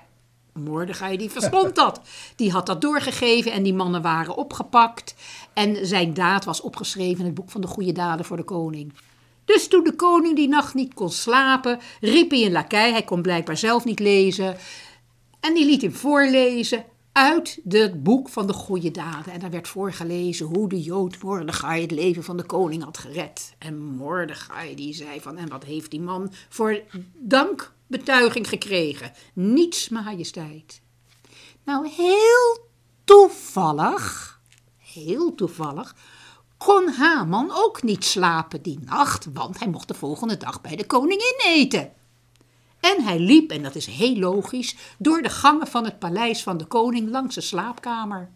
Mordechai 0.53 1.17
die 1.17 1.31
verstond 1.31 1.75
dat. 1.85 2.01
Die 2.37 2.51
had 2.51 2.67
dat 2.67 2.81
doorgegeven 2.81 3.53
en 3.53 3.63
die 3.63 3.75
mannen 3.75 4.03
waren 4.03 4.37
opgepakt. 4.37 5.15
En 5.53 5.87
zijn 5.87 6.15
daad 6.15 6.45
was 6.45 6.61
opgeschreven 6.61 7.19
in 7.19 7.25
het 7.25 7.35
boek 7.35 7.51
van 7.51 7.61
de 7.61 7.67
goede 7.67 7.93
daden 7.93 8.25
voor 8.25 8.37
de 8.37 8.43
koning. 8.43 8.93
Dus 9.45 9.69
toen 9.69 9.85
de 9.85 9.97
koning 9.97 10.37
die 10.37 10.49
nacht 10.49 10.75
niet 10.75 10.95
kon 10.95 11.11
slapen, 11.11 11.81
riep 12.01 12.31
hij 12.31 12.45
een 12.45 12.53
lakij. 12.53 12.91
Hij 12.91 13.03
kon 13.03 13.23
blijkbaar 13.23 13.57
zelf 13.57 13.85
niet 13.85 14.01
lezen. 14.01 14.57
En 15.41 15.55
die 15.55 15.65
liet 15.65 15.83
hem 15.83 15.93
voorlezen 15.93 16.85
uit 17.13 17.61
het 17.69 18.03
boek 18.03 18.29
van 18.29 18.47
de 18.47 18.53
goede 18.53 18.91
daden. 18.91 19.33
En 19.33 19.41
daar 19.41 19.51
werd 19.51 19.69
voorgelezen 19.69 20.47
hoe 20.47 20.69
de 20.69 20.83
Jood 20.83 21.23
Mordechai 21.23 21.83
het 21.83 21.91
leven 21.91 22.25
van 22.25 22.37
de 22.37 22.43
koning 22.43 22.85
had 22.85 22.99
gered. 22.99 23.55
En 23.59 23.79
Mordechai 23.79 24.75
die 24.75 24.95
zei 24.95 25.21
van, 25.21 25.37
en 25.37 25.49
wat 25.49 25.65
heeft 25.65 25.91
die 25.91 26.01
man 26.01 26.33
voor 26.49 26.81
dankbetuiging 27.15 28.49
gekregen? 28.49 29.13
Niets, 29.35 29.89
majesteit. 29.89 30.81
Nou, 31.65 31.89
heel 31.89 32.69
toevallig, 33.05 34.41
heel 34.77 35.35
toevallig, 35.35 35.97
kon 36.57 36.89
Haman 36.89 37.51
ook 37.55 37.83
niet 37.83 38.05
slapen 38.05 38.63
die 38.63 38.79
nacht, 38.85 39.29
want 39.33 39.59
hij 39.59 39.69
mocht 39.69 39.89
de 39.89 39.95
volgende 39.95 40.37
dag 40.37 40.61
bij 40.61 40.77
de 40.77 40.87
koningin 40.87 41.41
eten. 41.45 41.93
En 42.83 43.03
hij 43.05 43.19
liep, 43.19 43.51
en 43.51 43.63
dat 43.63 43.75
is 43.75 43.87
heel 43.87 44.17
logisch, 44.17 44.77
door 44.99 45.23
de 45.23 45.29
gangen 45.29 45.67
van 45.67 45.85
het 45.85 45.99
paleis 45.99 46.43
van 46.43 46.57
de 46.57 46.65
koning 46.65 47.11
langs 47.11 47.35
de 47.35 47.41
slaapkamer. 47.41 48.31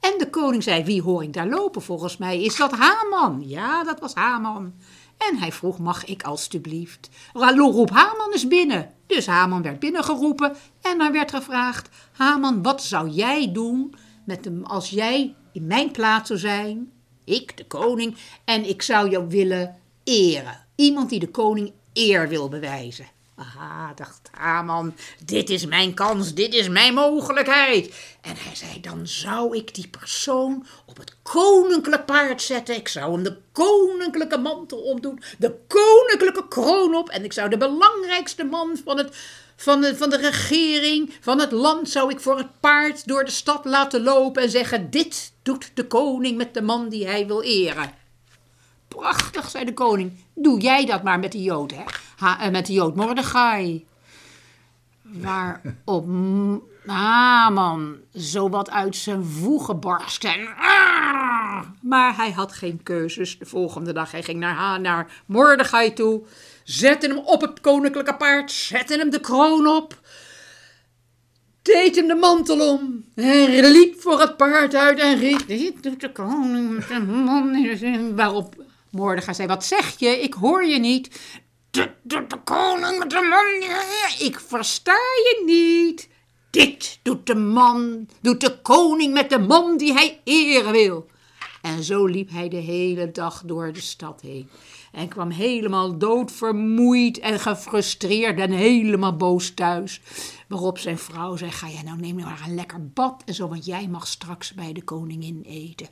En 0.00 0.14
de 0.18 0.30
koning 0.30 0.62
zei: 0.62 0.84
Wie 0.84 1.02
hoor 1.02 1.22
ik 1.22 1.32
daar 1.32 1.48
lopen? 1.48 1.82
Volgens 1.82 2.16
mij 2.16 2.42
is 2.42 2.56
dat 2.56 2.72
Haman. 2.72 3.48
Ja, 3.48 3.84
dat 3.84 4.00
was 4.00 4.14
Haman. 4.14 4.74
En 5.16 5.36
hij 5.36 5.52
vroeg: 5.52 5.78
Mag 5.78 6.04
ik 6.04 6.22
alstublieft? 6.22 7.08
Hallo, 7.32 7.70
roep 7.70 7.90
Haman 7.90 8.32
eens 8.32 8.48
binnen. 8.48 8.94
Dus 9.06 9.26
Haman 9.26 9.62
werd 9.62 9.78
binnengeroepen 9.78 10.56
en 10.82 10.98
dan 10.98 11.12
werd 11.12 11.30
gevraagd: 11.30 11.88
Haman, 12.12 12.62
wat 12.62 12.82
zou 12.82 13.08
jij 13.08 13.52
doen 13.52 13.94
met 14.24 14.44
hem 14.44 14.64
als 14.64 14.90
jij 14.90 15.34
in 15.52 15.66
mijn 15.66 15.90
plaats 15.90 16.26
zou 16.26 16.38
zijn? 16.38 16.92
Ik, 17.24 17.56
de 17.56 17.66
koning, 17.66 18.16
en 18.44 18.68
ik 18.68 18.82
zou 18.82 19.10
jou 19.10 19.28
willen 19.28 19.76
eren. 20.04 20.66
Iemand 20.74 21.10
die 21.10 21.20
de 21.20 21.30
koning 21.30 21.72
eer 21.92 22.28
wil 22.28 22.48
bewijzen. 22.48 23.06
Aha, 23.38 23.92
dacht 23.94 24.28
Haman, 24.30 24.94
dit 25.24 25.50
is 25.50 25.66
mijn 25.66 25.94
kans, 25.94 26.34
dit 26.34 26.54
is 26.54 26.68
mijn 26.68 26.94
mogelijkheid. 26.94 27.94
En 28.20 28.34
hij 28.36 28.54
zei, 28.54 28.80
dan 28.80 29.06
zou 29.06 29.56
ik 29.56 29.74
die 29.74 29.88
persoon 29.88 30.66
op 30.86 30.96
het 30.96 31.16
koninklijk 31.22 32.04
paard 32.06 32.42
zetten. 32.42 32.74
Ik 32.74 32.88
zou 32.88 33.12
hem 33.12 33.22
de 33.22 33.36
koninklijke 33.52 34.38
mantel 34.38 34.78
omdoen, 34.78 35.22
de 35.38 35.54
koninklijke 35.68 36.48
kroon 36.48 36.94
op. 36.94 37.08
En 37.08 37.24
ik 37.24 37.32
zou 37.32 37.50
de 37.50 37.56
belangrijkste 37.56 38.44
man 38.44 38.78
van, 38.84 38.98
het, 38.98 39.16
van, 39.56 39.80
de, 39.80 39.96
van 39.96 40.10
de 40.10 40.16
regering, 40.16 41.14
van 41.20 41.40
het 41.40 41.52
land, 41.52 41.88
zou 41.88 42.10
ik 42.10 42.20
voor 42.20 42.36
het 42.36 42.60
paard 42.60 43.06
door 43.06 43.24
de 43.24 43.30
stad 43.30 43.64
laten 43.64 44.02
lopen 44.02 44.42
en 44.42 44.50
zeggen, 44.50 44.90
dit 44.90 45.32
doet 45.42 45.70
de 45.74 45.86
koning 45.86 46.36
met 46.36 46.54
de 46.54 46.62
man 46.62 46.88
die 46.88 47.06
hij 47.06 47.26
wil 47.26 47.42
eren. 47.42 47.97
Prachtig, 48.98 49.50
zei 49.50 49.64
de 49.64 49.74
koning. 49.74 50.12
Doe 50.34 50.60
jij 50.60 50.86
dat 50.86 51.02
maar 51.02 51.18
met 51.18 51.32
de 51.32 51.42
Jood, 51.42 51.70
hè? 51.70 51.84
Eh, 52.26 52.50
met 52.50 52.66
de 52.66 52.72
Jood 52.72 52.96
Mordechai. 52.96 53.86
Waarop 55.02 56.06
Haman 56.86 57.96
zowat 58.12 58.70
uit 58.70 58.96
zijn 58.96 59.24
voegen 59.24 59.80
barst. 59.80 60.24
En, 60.24 60.48
maar 61.80 62.16
hij 62.16 62.30
had 62.30 62.52
geen 62.52 62.82
keuzes. 62.82 63.38
De 63.38 63.46
volgende 63.46 63.92
dag 63.92 64.10
hij 64.10 64.22
ging 64.22 64.38
naar, 64.38 64.80
naar 64.80 65.22
Mordechai 65.26 65.92
toe. 65.92 66.22
Zette 66.64 67.06
hem 67.06 67.18
op 67.18 67.40
het 67.40 67.60
koninklijke 67.60 68.16
paard. 68.16 68.50
Zette 68.50 68.98
hem 68.98 69.10
de 69.10 69.20
kroon 69.20 69.66
op. 69.66 70.00
Deed 71.62 71.96
hem 71.96 72.06
de 72.06 72.14
mantel 72.14 72.72
om. 72.72 73.04
En 73.14 73.70
liep 73.70 74.00
voor 74.00 74.20
het 74.20 74.36
paard 74.36 74.74
uit 74.74 74.98
en 74.98 75.18
riep... 75.18 75.46
Dit 75.46 75.82
doet 75.82 76.00
de 76.00 76.12
koning 76.12 76.70
met 76.70 76.88
de 76.88 77.00
man. 77.00 78.14
Waarop 78.14 78.66
Mordechai 78.90 79.34
zei, 79.34 79.48
wat 79.48 79.64
zeg 79.64 79.98
je? 79.98 80.20
Ik 80.20 80.34
hoor 80.34 80.64
je 80.64 80.78
niet. 80.78 81.20
De, 81.70 81.90
de, 82.02 82.24
de 82.26 82.40
koning 82.44 83.04
de 83.04 83.20
man. 83.20 84.28
Ik 84.28 84.40
versta 84.40 84.92
je 84.92 85.42
niet. 85.46 86.08
Dit 86.50 86.98
doet 87.02 87.26
de 87.26 87.34
man, 87.34 88.08
doet 88.20 88.40
de 88.40 88.60
koning 88.62 89.12
met 89.12 89.30
de 89.30 89.38
man 89.38 89.76
die 89.76 89.92
hij 89.92 90.20
eren 90.24 90.72
wil. 90.72 91.06
En 91.62 91.82
zo 91.82 92.06
liep 92.06 92.30
hij 92.30 92.48
de 92.48 92.56
hele 92.56 93.10
dag 93.10 93.42
door 93.44 93.72
de 93.72 93.80
stad 93.80 94.20
heen. 94.20 94.48
En 94.92 95.08
kwam 95.08 95.30
helemaal 95.30 95.98
doodvermoeid 95.98 97.18
en 97.18 97.40
gefrustreerd 97.40 98.38
en 98.38 98.50
helemaal 98.50 99.16
boos 99.16 99.54
thuis. 99.54 100.00
Waarop 100.48 100.78
zijn 100.78 100.98
vrouw 100.98 101.36
zei: 101.36 101.50
Ga 101.50 101.68
jij 101.68 101.82
nou, 101.82 101.98
neem 101.98 102.16
nou 102.16 102.28
maar 102.28 102.44
een 102.46 102.54
lekker 102.54 102.88
bad 102.88 103.22
en 103.24 103.34
zo, 103.34 103.48
want 103.48 103.64
jij 103.64 103.88
mag 103.88 104.06
straks 104.06 104.54
bij 104.54 104.72
de 104.72 104.82
koningin 104.82 105.42
eten. 105.46 105.88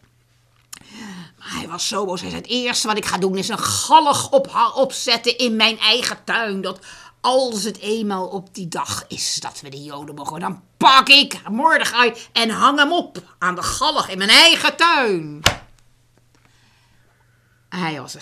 Maar 1.38 1.58
hij 1.58 1.68
was 1.68 1.88
zo 1.88 2.04
boos. 2.04 2.20
Hij 2.20 2.30
zei: 2.30 2.42
Het 2.42 2.50
eerste 2.50 2.86
wat 2.86 2.96
ik 2.96 3.04
ga 3.04 3.18
doen 3.18 3.36
is 3.36 3.48
een 3.48 3.58
galg 3.58 4.30
op, 4.30 4.72
opzetten 4.74 5.38
in 5.38 5.56
mijn 5.56 5.78
eigen 5.78 6.24
tuin. 6.24 6.60
Dat 6.60 6.78
als 7.20 7.64
het 7.64 7.78
eenmaal 7.78 8.26
op 8.26 8.54
die 8.54 8.68
dag 8.68 9.04
is 9.08 9.34
dat 9.34 9.60
we 9.60 9.68
de 9.68 9.82
Joden 9.82 10.14
mogen, 10.14 10.40
dan 10.40 10.62
pak 10.76 11.08
ik 11.08 11.48
Mordechai 11.48 12.14
en 12.32 12.50
hang 12.50 12.78
hem 12.78 12.92
op 12.92 13.22
aan 13.38 13.54
de 13.54 13.62
galg 13.62 14.08
in 14.08 14.18
mijn 14.18 14.30
eigen 14.30 14.76
tuin. 14.76 15.40
Hij 17.68 18.00
was, 18.00 18.16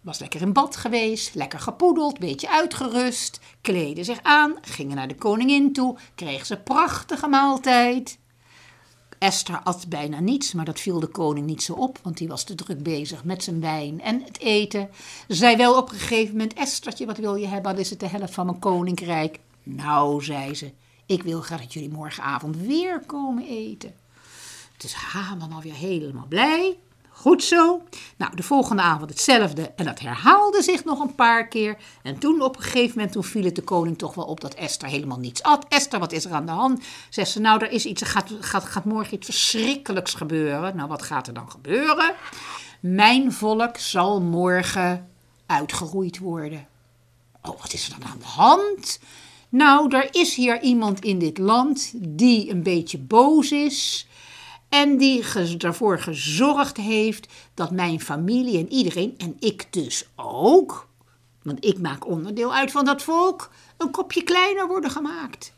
was 0.00 0.18
lekker 0.18 0.40
in 0.40 0.52
bad 0.52 0.76
geweest, 0.76 1.34
lekker 1.34 1.60
gepoedeld, 1.60 2.18
beetje 2.18 2.50
uitgerust, 2.50 3.40
kleedde 3.60 4.04
zich 4.04 4.18
aan, 4.22 4.54
gingen 4.60 4.96
naar 4.96 5.08
de 5.08 5.14
koningin 5.14 5.72
toe, 5.72 5.98
kreeg 6.14 6.46
ze 6.46 6.56
prachtige 6.56 7.26
maaltijd. 7.26 8.18
Esther 9.20 9.60
at 9.64 9.88
bijna 9.88 10.20
niets, 10.20 10.52
maar 10.52 10.64
dat 10.64 10.80
viel 10.80 11.00
de 11.00 11.06
koning 11.06 11.46
niet 11.46 11.62
zo 11.62 11.72
op, 11.72 11.98
want 12.02 12.16
die 12.16 12.28
was 12.28 12.44
te 12.44 12.54
druk 12.54 12.82
bezig 12.82 13.24
met 13.24 13.44
zijn 13.44 13.60
wijn 13.60 14.00
en 14.00 14.22
het 14.22 14.40
eten. 14.40 14.88
Zei 15.28 15.56
wel 15.56 15.76
op 15.76 15.90
een 15.90 15.98
gegeven 15.98 16.32
moment, 16.32 16.54
Esthertje, 16.54 17.06
wat 17.06 17.16
wil 17.16 17.34
je 17.34 17.46
hebben? 17.46 17.72
Dan 17.72 17.80
is 17.80 17.90
het 17.90 18.00
de 18.00 18.08
helft 18.08 18.34
van 18.34 18.46
mijn 18.46 18.58
koninkrijk. 18.58 19.38
Nou, 19.62 20.24
zei 20.24 20.54
ze, 20.54 20.72
ik 21.06 21.22
wil 21.22 21.40
graag 21.40 21.60
dat 21.60 21.72
jullie 21.72 21.90
morgenavond 21.90 22.56
weer 22.56 23.00
komen 23.06 23.46
eten. 23.46 23.94
Dus 24.76 24.94
Haman 24.94 25.52
alweer 25.52 25.74
helemaal 25.74 26.26
blij. 26.28 26.76
Goed 27.20 27.42
zo. 27.42 27.82
Nou, 28.16 28.36
de 28.36 28.42
volgende 28.42 28.82
avond 28.82 29.10
hetzelfde. 29.10 29.72
En 29.76 29.84
dat 29.84 30.00
herhaalde 30.00 30.62
zich 30.62 30.84
nog 30.84 31.00
een 31.00 31.14
paar 31.14 31.48
keer. 31.48 31.76
En 32.02 32.18
toen 32.18 32.42
op 32.42 32.56
een 32.56 32.62
gegeven 32.62 32.98
moment 32.98 33.26
viel 33.26 33.44
het 33.44 33.54
de 33.54 33.62
koning 33.62 33.98
toch 33.98 34.14
wel 34.14 34.24
op 34.24 34.40
dat 34.40 34.54
Esther 34.54 34.88
helemaal 34.88 35.18
niets 35.18 35.42
at. 35.42 35.66
Esther, 35.68 35.98
wat 35.98 36.12
is 36.12 36.24
er 36.24 36.32
aan 36.32 36.46
de 36.46 36.52
hand? 36.52 36.84
Zegt 37.10 37.30
ze, 37.30 37.40
nou, 37.40 37.64
er 37.64 37.70
is 37.70 37.86
iets, 37.86 38.00
er 38.00 38.06
gaat, 38.06 38.30
gaat, 38.40 38.64
gaat 38.64 38.84
morgen 38.84 39.14
iets 39.14 39.26
verschrikkelijks 39.26 40.14
gebeuren. 40.14 40.76
Nou, 40.76 40.88
wat 40.88 41.02
gaat 41.02 41.26
er 41.26 41.34
dan 41.34 41.50
gebeuren? 41.50 42.14
Mijn 42.80 43.32
volk 43.32 43.76
zal 43.76 44.20
morgen 44.20 45.08
uitgeroeid 45.46 46.18
worden. 46.18 46.66
Oh, 47.42 47.60
wat 47.60 47.72
is 47.72 47.88
er 47.88 48.00
dan 48.00 48.10
aan 48.10 48.18
de 48.18 48.24
hand? 48.24 49.00
Nou, 49.48 49.96
er 49.96 50.08
is 50.10 50.34
hier 50.34 50.60
iemand 50.60 51.00
in 51.00 51.18
dit 51.18 51.38
land 51.38 51.92
die 51.96 52.50
een 52.50 52.62
beetje 52.62 52.98
boos 52.98 53.52
is. 53.52 54.06
En 54.70 54.96
die 54.96 55.24
ervoor 55.58 55.98
gezorgd 55.98 56.76
heeft 56.76 57.32
dat 57.54 57.70
mijn 57.70 58.00
familie 58.00 58.58
en 58.58 58.72
iedereen, 58.72 59.14
en 59.18 59.36
ik 59.38 59.66
dus 59.70 60.08
ook, 60.16 60.88
want 61.42 61.64
ik 61.64 61.78
maak 61.78 62.06
onderdeel 62.06 62.54
uit 62.54 62.70
van 62.70 62.84
dat 62.84 63.02
volk, 63.02 63.50
een 63.76 63.90
kopje 63.90 64.22
kleiner 64.22 64.66
worden 64.66 64.90
gemaakt. 64.90 65.52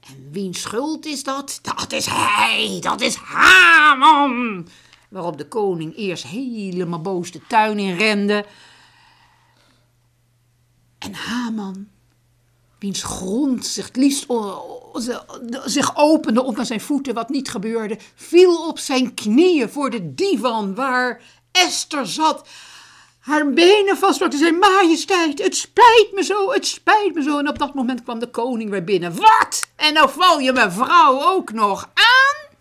En 0.00 0.28
wiens 0.30 0.60
schuld 0.60 1.06
is 1.06 1.22
dat? 1.22 1.58
Dat 1.62 1.92
is 1.92 2.06
hij, 2.10 2.78
dat 2.80 3.00
is 3.00 3.14
Haman. 3.14 4.68
Waarop 5.08 5.38
de 5.38 5.48
koning 5.48 5.96
eerst 5.96 6.24
helemaal 6.24 7.00
boos 7.00 7.30
de 7.30 7.40
tuin 7.46 7.78
in 7.78 7.96
rende. 7.96 8.46
En 10.98 11.14
Haman 11.14 11.88
wiens 12.78 13.02
grond 13.02 13.66
zich 13.66 13.86
het 13.86 13.96
liefst 13.96 14.26
zich 15.64 15.96
opende 15.96 16.42
onder 16.42 16.66
zijn 16.66 16.80
voeten, 16.80 17.14
wat 17.14 17.28
niet 17.28 17.50
gebeurde, 17.50 17.98
viel 18.14 18.68
op 18.68 18.78
zijn 18.78 19.14
knieën 19.14 19.70
voor 19.70 19.90
de 19.90 20.14
divan 20.14 20.74
waar 20.74 21.20
Esther 21.52 22.06
zat. 22.06 22.48
Haar 23.18 23.50
benen 23.50 23.96
vastzwakte 23.96 24.36
zijn 24.36 24.58
majesteit, 24.58 25.42
het 25.42 25.56
spijt 25.56 26.08
me 26.12 26.22
zo, 26.22 26.52
het 26.52 26.66
spijt 26.66 27.14
me 27.14 27.22
zo. 27.22 27.38
En 27.38 27.48
op 27.48 27.58
dat 27.58 27.74
moment 27.74 28.02
kwam 28.02 28.18
de 28.18 28.30
koning 28.30 28.70
weer 28.70 28.84
binnen. 28.84 29.16
Wat? 29.16 29.68
En 29.76 29.94
nou 29.94 30.10
val 30.10 30.38
je 30.38 30.52
mijn 30.52 30.72
vrouw 30.72 31.22
ook 31.22 31.52
nog 31.52 31.90
aan? 31.94 32.56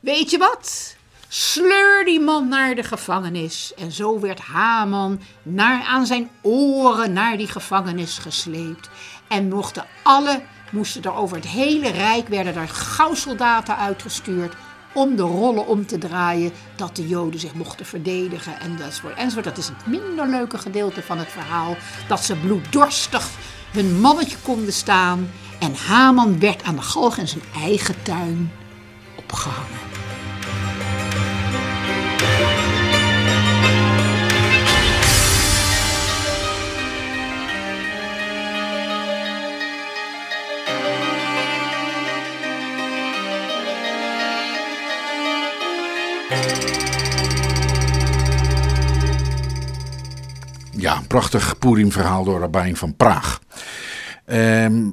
Weet 0.00 0.30
je 0.30 0.38
wat? 0.38 0.96
Sleur 1.28 2.04
die 2.04 2.20
man 2.20 2.48
naar 2.48 2.74
de 2.74 2.82
gevangenis. 2.82 3.72
En 3.76 3.92
zo 3.92 4.20
werd 4.20 4.40
Haman 4.40 5.20
naar, 5.42 5.82
aan 5.82 6.06
zijn 6.06 6.30
oren 6.42 7.12
naar 7.12 7.36
die 7.36 7.48
gevangenis 7.48 8.18
gesleept. 8.18 8.88
En 9.30 9.48
mochten 9.48 9.86
alle, 10.02 10.42
moesten 10.70 11.02
er 11.02 11.14
over 11.14 11.36
het 11.36 11.46
hele 11.46 11.90
rijk, 11.90 12.28
werden 12.28 12.54
er 12.54 12.68
gauwsoldaten 12.68 13.76
uitgestuurd 13.76 14.54
om 14.92 15.16
de 15.16 15.22
rollen 15.22 15.66
om 15.66 15.86
te 15.86 15.98
draaien, 15.98 16.52
dat 16.76 16.96
de 16.96 17.08
Joden 17.08 17.40
zich 17.40 17.54
mochten 17.54 17.86
verdedigen 17.86 18.60
en 18.60 18.78
enzovoort, 18.82 19.16
enzovoort. 19.16 19.44
Dat 19.44 19.58
is 19.58 19.68
het 19.68 19.86
minder 19.86 20.28
leuke 20.28 20.58
gedeelte 20.58 21.02
van 21.02 21.18
het 21.18 21.28
verhaal, 21.28 21.76
dat 22.08 22.24
ze 22.24 22.36
bloeddorstig 22.36 23.28
hun 23.70 24.00
mannetje 24.00 24.36
konden 24.42 24.72
staan 24.72 25.30
en 25.58 25.74
Haman 25.74 26.40
werd 26.40 26.62
aan 26.62 26.76
de 26.76 26.82
galg 26.82 27.16
in 27.16 27.28
zijn 27.28 27.44
eigen 27.54 28.02
tuin 28.02 28.52
opgehangen. 29.16 29.79
Ja, 50.90 50.96
een 50.96 51.06
prachtig 51.06 51.58
Purim-verhaal 51.58 52.24
door 52.24 52.40
Rabijn 52.40 52.76
van 52.76 52.96
Praag. 52.96 53.40
Ehm, 54.24 54.90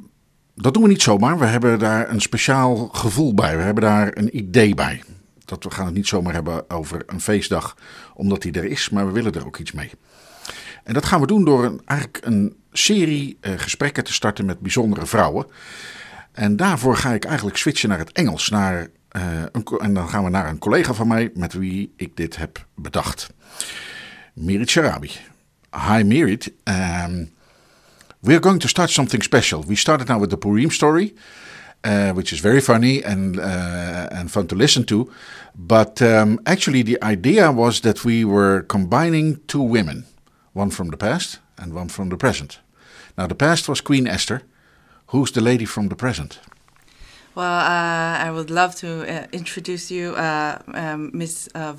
dat 0.56 0.74
doen 0.74 0.84
we 0.84 0.90
niet 0.90 1.02
zomaar. 1.02 1.40
We 1.40 1.46
hebben 1.46 1.80
daar 1.80 2.10
een 2.10 2.22
speciaal 2.22 2.88
gevoel 2.88 3.34
bij. 3.34 3.58
We 3.58 3.64
hebben 3.64 3.84
daar 3.84 4.12
een 4.14 4.38
idee 4.38 4.74
bij. 4.74 5.04
Dat 5.46 5.64
we 5.64 5.72
gaan 5.72 5.86
het 5.86 5.94
niet 5.94 6.08
zomaar 6.08 6.34
hebben 6.34 6.70
over 6.70 7.04
een 7.06 7.22
feestdag 7.22 7.78
omdat 8.14 8.42
die 8.42 8.52
er 8.52 8.66
is, 8.66 8.90
maar 8.90 9.06
we 9.06 9.12
willen 9.12 9.34
er 9.34 9.46
ook 9.46 9.58
iets 9.58 9.72
mee. 9.72 9.92
En 10.84 10.94
dat 10.94 11.06
gaan 11.06 11.22
we 11.22 11.28
doen 11.28 11.46
door 11.46 11.82
eigenlijk 11.86 12.26
een 12.26 12.56
serie 12.72 13.38
uh, 13.42 13.54
gesprekken 13.58 14.04
te 14.04 14.14
starten 14.14 14.46
met 14.46 14.60
bijzondere 14.60 15.06
vrouwen. 15.06 15.46
En 16.32 16.56
daarvoor 16.56 16.98
ga 16.98 17.14
ik 17.14 17.26
eigenlijk 17.26 17.58
switchen 17.58 17.90
naar 17.90 18.00
het 18.00 18.12
Engels. 18.12 18.50
Naar, 18.50 18.88
uh, 19.12 19.24
een, 19.52 19.64
en 19.80 19.94
dan 19.94 20.10
gaan 20.10 20.24
we 20.24 20.30
naar 20.30 20.50
een 20.50 20.58
collega 20.58 20.94
van 20.94 21.08
mij 21.08 21.32
met 21.34 21.54
wie 21.54 21.94
ik 21.96 22.18
dit 22.18 22.38
heb 22.38 22.66
bedacht. 22.76 23.30
Mirit 24.34 24.70
Sharabi. 24.70 25.12
Hi 25.80 26.02
Mirit. 26.02 26.50
Um, 26.66 27.30
we're 28.24 28.40
going 28.40 28.58
to 28.60 28.68
start 28.68 28.90
something 28.90 29.22
special. 29.22 29.62
We 29.62 29.76
started 29.76 30.10
now 30.10 30.18
with 30.18 30.32
the 30.32 30.38
Purim 30.38 30.72
story. 30.72 31.14
Uh, 31.84 32.12
which 32.14 32.34
is 32.34 32.40
very 32.40 32.60
funny 32.60 33.04
and 33.04 33.40
uh, 33.40 34.10
and 34.12 34.32
fun 34.32 34.48
to 34.48 34.56
listen 34.56 34.84
to. 34.84 35.10
But 35.56 36.02
um, 36.02 36.40
actually, 36.46 36.82
the 36.82 36.98
idea 37.04 37.52
was 37.52 37.82
that 37.82 38.04
we 38.04 38.26
were 38.26 38.64
combining 38.64 39.40
two 39.46 39.62
women, 39.62 40.06
one 40.54 40.72
from 40.72 40.90
the 40.90 40.98
past 40.98 41.40
and 41.58 41.74
one 41.74 41.90
from 41.90 42.10
the 42.10 42.18
present. 42.18 42.60
Now, 43.16 43.28
the 43.28 43.36
past 43.36 43.70
was 43.70 43.80
Queen 43.80 44.08
Esther. 44.08 44.42
Who's 45.12 45.32
the 45.32 45.42
lady 45.42 45.66
from 45.66 45.90
the 45.90 45.96
present? 45.96 46.40
Well, 47.36 47.60
uh, 47.60 48.28
I 48.28 48.32
would 48.32 48.50
love 48.50 48.74
to 48.78 49.06
uh, 49.08 49.28
introduce 49.32 49.92
you, 49.92 50.16
uh, 50.16 50.58
um, 50.74 51.12
Miss 51.14 51.48
uh, 51.54 51.74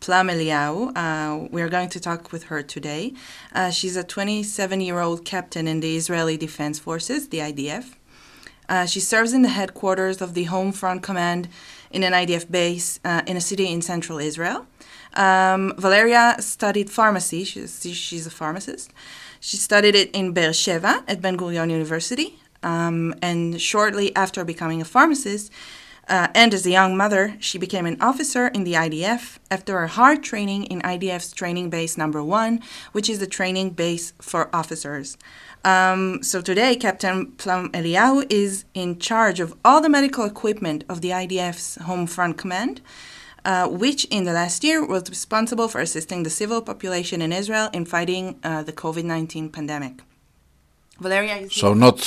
Valeria 0.00 0.24
Plameliau. 0.24 0.92
Uh, 0.96 1.48
we're 1.50 1.68
going 1.68 1.88
to 1.90 2.00
talk 2.00 2.32
with 2.32 2.44
her 2.44 2.62
today. 2.62 3.12
Uh, 3.54 3.70
she's 3.70 3.96
a 3.96 4.04
27 4.04 4.80
year 4.80 5.00
old 5.00 5.24
captain 5.24 5.68
in 5.68 5.80
the 5.80 5.96
Israeli 5.96 6.36
Defense 6.36 6.78
Forces, 6.78 7.28
the 7.28 7.38
IDF. 7.38 7.94
Uh, 8.68 8.86
she 8.86 9.00
serves 9.00 9.32
in 9.32 9.42
the 9.42 9.48
headquarters 9.48 10.22
of 10.22 10.34
the 10.34 10.44
Home 10.44 10.72
Front 10.72 11.02
Command 11.02 11.48
in 11.90 12.04
an 12.04 12.12
IDF 12.12 12.50
base 12.50 13.00
uh, 13.04 13.22
in 13.26 13.36
a 13.36 13.40
city 13.40 13.66
in 13.68 13.82
central 13.82 14.18
Israel. 14.18 14.66
Um, 15.14 15.72
Valeria 15.76 16.36
studied 16.38 16.88
pharmacy. 16.88 17.42
She's, 17.44 17.82
she's 17.82 18.26
a 18.26 18.30
pharmacist. 18.30 18.92
She 19.40 19.56
studied 19.56 19.96
it 19.96 20.10
in 20.12 20.32
Beersheba 20.32 21.02
at 21.08 21.20
Ben 21.20 21.36
Gurion 21.36 21.70
University. 21.70 22.38
Um, 22.62 23.14
and 23.22 23.60
shortly 23.60 24.14
after 24.14 24.44
becoming 24.44 24.80
a 24.80 24.84
pharmacist, 24.84 25.50
uh, 26.10 26.26
and 26.34 26.52
as 26.52 26.66
a 26.66 26.70
young 26.70 26.96
mother, 26.96 27.36
she 27.38 27.56
became 27.56 27.86
an 27.86 27.96
officer 28.00 28.48
in 28.48 28.64
the 28.64 28.72
IDF 28.72 29.38
after 29.48 29.78
a 29.78 29.88
hard 29.88 30.24
training 30.24 30.64
in 30.64 30.82
IDF's 30.82 31.32
training 31.32 31.70
base 31.70 31.96
number 31.96 32.22
one, 32.22 32.60
which 32.90 33.08
is 33.08 33.20
the 33.20 33.28
training 33.28 33.70
base 33.70 34.12
for 34.20 34.54
officers. 34.54 35.16
Um, 35.64 36.22
so 36.22 36.40
today, 36.40 36.74
Captain 36.74 37.32
Plum 37.32 37.70
Eliyahu 37.70 38.26
is 38.28 38.64
in 38.74 38.98
charge 38.98 39.38
of 39.38 39.54
all 39.64 39.80
the 39.80 39.88
medical 39.88 40.24
equipment 40.24 40.82
of 40.88 41.00
the 41.00 41.10
IDF's 41.10 41.76
Home 41.82 42.06
Front 42.06 42.36
Command. 42.36 42.80
Uh, 43.42 43.66
which 43.66 44.04
in 44.10 44.24
the 44.24 44.34
last 44.34 44.62
year 44.62 44.86
was 44.86 45.08
responsible 45.08 45.66
for 45.66 45.80
assisting 45.80 46.24
the 46.24 46.28
civil 46.28 46.60
population 46.60 47.22
in 47.22 47.32
Israel 47.32 47.70
in 47.72 47.86
fighting 47.86 48.38
uh, 48.44 48.62
the 48.62 48.72
COVID 48.72 49.04
19 49.04 49.48
pandemic. 49.48 50.02
Valeria 51.00 51.48
So, 51.50 51.74
not 51.74 51.98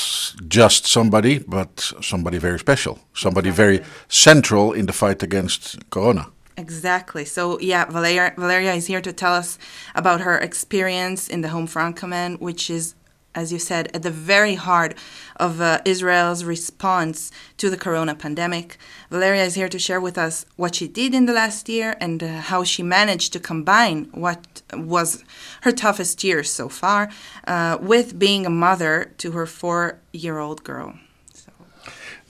just 0.48 0.86
somebody, 0.86 1.40
but 1.40 1.94
somebody 2.02 2.38
very 2.38 2.60
special, 2.60 3.00
somebody 3.14 3.50
exactly. 3.50 3.78
very 3.78 3.86
central 4.08 4.74
in 4.74 4.86
the 4.86 4.94
fight 4.94 5.24
against 5.24 5.78
Corona. 5.90 6.28
Exactly. 6.58 7.26
So, 7.26 7.60
yeah, 7.60 7.86
Valeria, 7.86 8.34
Valeria 8.38 8.74
is 8.74 8.86
here 8.86 9.02
to 9.02 9.12
tell 9.12 9.34
us 9.34 9.58
about 9.96 10.22
her 10.22 10.38
experience 10.38 11.28
in 11.28 11.42
the 11.42 11.50
Home 11.50 11.68
Front 11.68 11.96
Command, 11.96 12.40
which 12.40 12.70
is 12.70 12.94
as 13.36 13.52
you 13.52 13.60
said, 13.60 13.90
at 13.94 14.04
the 14.04 14.12
very 14.12 14.56
heart 14.56 14.96
of 15.38 15.60
uh, 15.62 15.80
Israel's 15.86 16.44
response 16.44 17.32
to 17.58 17.70
the 17.70 17.78
corona 17.78 18.16
pandemic. 18.16 18.78
Valeria 19.10 19.44
is 19.44 19.56
here 19.56 19.70
to 19.70 19.80
share 19.80 20.00
with 20.00 20.18
us 20.18 20.46
what 20.56 20.76
she 20.76 20.88
did 20.88 21.14
in 21.14 21.26
the 21.26 21.34
last 21.34 21.70
year 21.70 21.96
and 22.00 22.22
uh, 22.22 22.28
how 22.42 22.64
she 22.64 22.84
managed 22.84 23.34
to 23.34 23.40
combine 23.40 24.06
what 24.12 24.62
was 24.74 25.24
her 25.62 25.72
toughest 25.72 26.24
year 26.24 26.44
so 26.44 26.70
far 26.70 27.10
uh, 27.48 27.78
with 27.82 28.20
being 28.20 28.46
a 28.46 28.50
mother 28.50 29.12
to 29.18 29.32
her 29.32 29.46
four 29.46 30.00
year 30.12 30.40
old 30.40 30.64
girl. 30.64 30.94
So. 31.34 31.52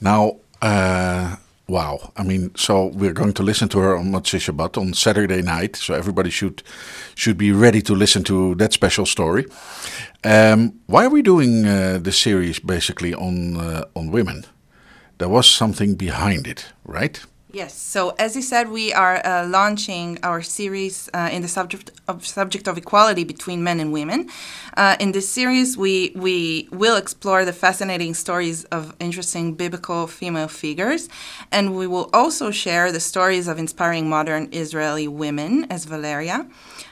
Now, 0.00 0.36
uh, 0.62 1.36
Wow. 1.66 2.12
I 2.16 2.24
mean, 2.24 2.50
so 2.56 2.86
we're 2.86 3.14
going 3.14 3.32
to 3.32 3.42
listen 3.42 3.68
to 3.70 3.78
her 3.78 3.96
on 3.96 4.12
Motzei 4.12 4.38
Shabbat 4.38 4.76
on 4.76 4.92
Saturday 4.92 5.40
night. 5.40 5.76
So 5.76 5.94
everybody 5.94 6.30
should 6.30 6.62
should 7.14 7.38
be 7.38 7.52
ready 7.52 7.80
to 7.82 7.94
listen 7.94 8.22
to 8.24 8.54
that 8.56 8.72
special 8.72 9.06
story. 9.06 9.46
Um, 10.24 10.80
why 10.86 11.06
are 11.06 11.10
we 11.10 11.22
doing 11.22 11.66
uh, 11.66 11.98
the 12.02 12.12
series 12.12 12.58
basically 12.60 13.14
on 13.14 13.56
uh, 13.56 13.84
on 13.94 14.10
women? 14.10 14.44
There 15.18 15.28
was 15.28 15.46
something 15.46 15.96
behind 15.96 16.46
it, 16.46 16.72
right? 16.84 17.24
Yes. 17.54 17.72
So 17.72 18.10
as 18.18 18.34
you 18.34 18.42
said, 18.42 18.68
we 18.68 18.92
are 18.92 19.24
uh, 19.24 19.46
launching 19.46 20.18
our 20.24 20.42
series 20.42 21.08
uh, 21.14 21.28
in 21.30 21.40
the 21.42 21.46
subject 21.46 21.92
of 22.08 22.26
subject 22.26 22.66
of 22.66 22.76
equality 22.76 23.22
between 23.22 23.62
men 23.62 23.78
and 23.78 23.92
women. 23.92 24.28
Uh, 24.76 24.96
in 24.98 25.12
this 25.12 25.28
series, 25.28 25.78
we 25.78 26.10
we 26.16 26.68
will 26.72 26.96
explore 26.96 27.44
the 27.44 27.52
fascinating 27.52 28.12
stories 28.12 28.64
of 28.64 28.96
interesting 28.98 29.54
biblical 29.54 30.08
female 30.08 30.48
figures, 30.48 31.08
and 31.52 31.76
we 31.76 31.86
will 31.86 32.10
also 32.12 32.50
share 32.50 32.90
the 32.90 32.98
stories 32.98 33.46
of 33.46 33.56
inspiring 33.56 34.08
modern 34.08 34.48
Israeli 34.50 35.06
women, 35.06 35.64
as 35.70 35.84
Valeria. 35.84 36.48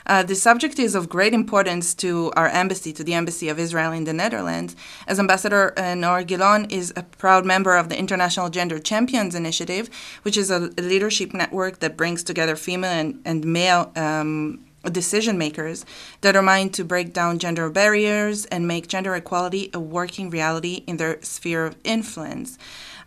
Uh, 0.07 0.23
the 0.23 0.35
subject 0.35 0.79
is 0.79 0.95
of 0.95 1.09
great 1.09 1.33
importance 1.33 1.95
to 1.95 2.33
our 2.37 2.49
embassy, 2.49 2.93
to 2.93 3.05
the 3.05 3.15
Embassy 3.15 3.49
of 3.49 3.59
Israel 3.59 3.93
in 3.93 4.05
the 4.05 4.13
Netherlands, 4.13 4.75
as 5.07 5.19
Ambassador 5.19 5.73
uh, 5.79 5.95
Noor 5.95 6.23
Gilon 6.25 6.71
is 6.71 6.93
a 6.97 7.03
proud 7.03 7.45
member 7.45 7.77
of 7.77 7.89
the 7.89 7.99
International 7.99 8.49
Gender 8.49 8.79
Champions 8.79 9.35
Initiative, 9.35 9.89
which 10.23 10.37
is 10.37 10.51
a 10.53 10.71
leadership 10.81 11.35
network 11.35 11.81
that 11.81 11.97
brings 11.97 12.23
together 12.23 12.55
female 12.55 12.91
and, 12.91 13.21
and 13.25 13.45
male 13.45 13.91
um, 13.97 14.65
decision 14.91 15.39
makers 15.39 15.85
that 16.21 16.37
are 16.37 16.43
determined 16.43 16.75
to 16.75 16.85
break 16.85 17.13
down 17.13 17.39
gender 17.39 17.71
barriers 17.71 18.47
and 18.47 18.67
make 18.67 18.89
gender 18.89 19.15
equality 19.15 19.71
a 19.73 19.81
working 19.81 20.31
reality 20.31 20.83
in 20.87 20.97
their 20.97 21.23
sphere 21.23 21.67
of 21.67 21.77
influence. 21.85 22.59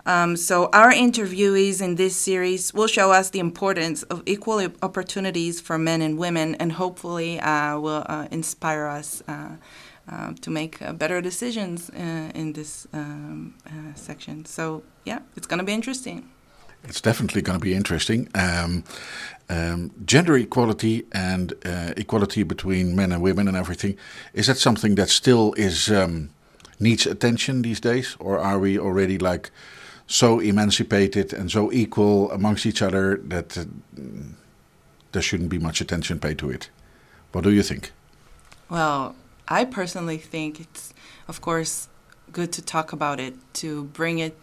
Um, 0.08 0.38
so, 0.38 0.70
our 0.72 0.94
interviewees 0.94 1.82
in 1.82 1.96
this 1.96 2.16
series 2.16 2.74
will 2.74 2.88
show 2.88 3.12
us 3.12 3.32
the 3.32 3.40
importance 3.40 4.04
of 4.04 4.22
equal 4.28 4.62
opportunities 4.84 5.60
for 5.60 5.80
men 5.80 6.02
and 6.02 6.20
women 6.20 6.56
and 6.56 6.74
hopefully 6.74 7.40
uh, 7.40 7.80
will 7.80 8.06
uh, 8.08 8.28
inspire 8.32 8.86
us 8.86 9.24
uh, 9.28 9.56
uh 10.08 10.34
to 10.42 10.52
make 10.52 10.80
uh, 10.82 10.94
better 10.94 11.22
decisions 11.22 11.90
uh, 11.90 12.40
in 12.40 12.54
this 12.54 12.88
um, 12.94 13.56
section. 13.96 14.46
So, 14.46 14.84
yeah, 15.06 15.20
it's 15.36 15.48
going 15.48 15.60
to 15.60 15.66
be 15.66 15.74
interesting. 15.74 16.30
It's 16.88 17.02
definitely 17.02 17.42
going 17.42 17.60
to 17.60 17.64
be 17.64 17.74
interesting. 17.74 18.30
Um, 18.36 18.84
um, 19.50 19.92
gender 20.06 20.36
equality 20.38 21.06
and 21.12 21.54
equality 21.98 22.44
between 22.44 22.96
men 22.96 23.12
and 23.12 23.22
women 23.22 23.48
and 23.48 23.58
everything 23.58 23.98
is 24.34 24.48
that 24.48 24.58
something 24.58 24.96
that 24.96 25.10
still 25.10 25.54
is 25.54 25.92
um, 25.92 26.30
needs 26.80 27.06
attention 27.06 27.62
these 27.62 27.80
days, 27.80 28.16
or 28.20 28.40
are 28.40 28.60
we 28.60 28.80
already 28.80 29.18
like 29.18 29.52
so 30.08 30.40
emancipated 30.40 31.34
and 31.34 31.52
so 31.52 31.72
equal 31.72 32.32
amongst 32.32 32.66
each 32.66 32.82
other 32.82 33.18
that 33.18 33.58
uh, 33.58 33.66
there 35.12 35.22
shouldn't 35.22 35.50
be 35.50 35.58
much 35.58 35.82
attention 35.82 36.20
paid 36.20 36.38
to 36.38 36.50
it. 36.50 36.70
What 37.32 37.44
do 37.44 37.52
you 37.52 37.64
think? 37.64 37.92
Well, 38.70 39.16
I 39.48 39.66
personally 39.66 40.18
think 40.18 40.60
it's, 40.60 40.94
of 41.28 41.42
course, 41.42 41.88
good 42.32 42.52
to 42.54 42.62
talk 42.62 42.94
about 42.94 43.20
it, 43.20 43.34
to 43.56 43.86
bring 43.86 44.20
it 44.20 44.38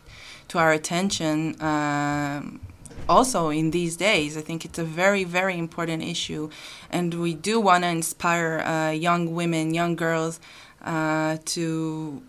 to 0.52 0.58
our 0.58 0.72
attention. 0.72 1.56
Um, 1.62 2.60
also, 3.08 3.48
in 3.48 3.70
these 3.70 3.96
days, 3.96 4.36
I 4.36 4.42
think 4.42 4.64
it's 4.66 4.78
a 4.78 4.84
very, 4.84 5.24
very 5.24 5.56
important 5.58 6.02
issue, 6.02 6.50
and 6.90 7.12
we 7.14 7.32
do 7.34 7.58
want 7.58 7.84
to 7.84 7.88
inspire 7.88 8.60
uh, 8.60 8.90
young 8.90 9.34
women, 9.34 9.74
young 9.74 9.96
girls, 9.96 10.40
uh, 10.84 11.38
to 11.56 12.22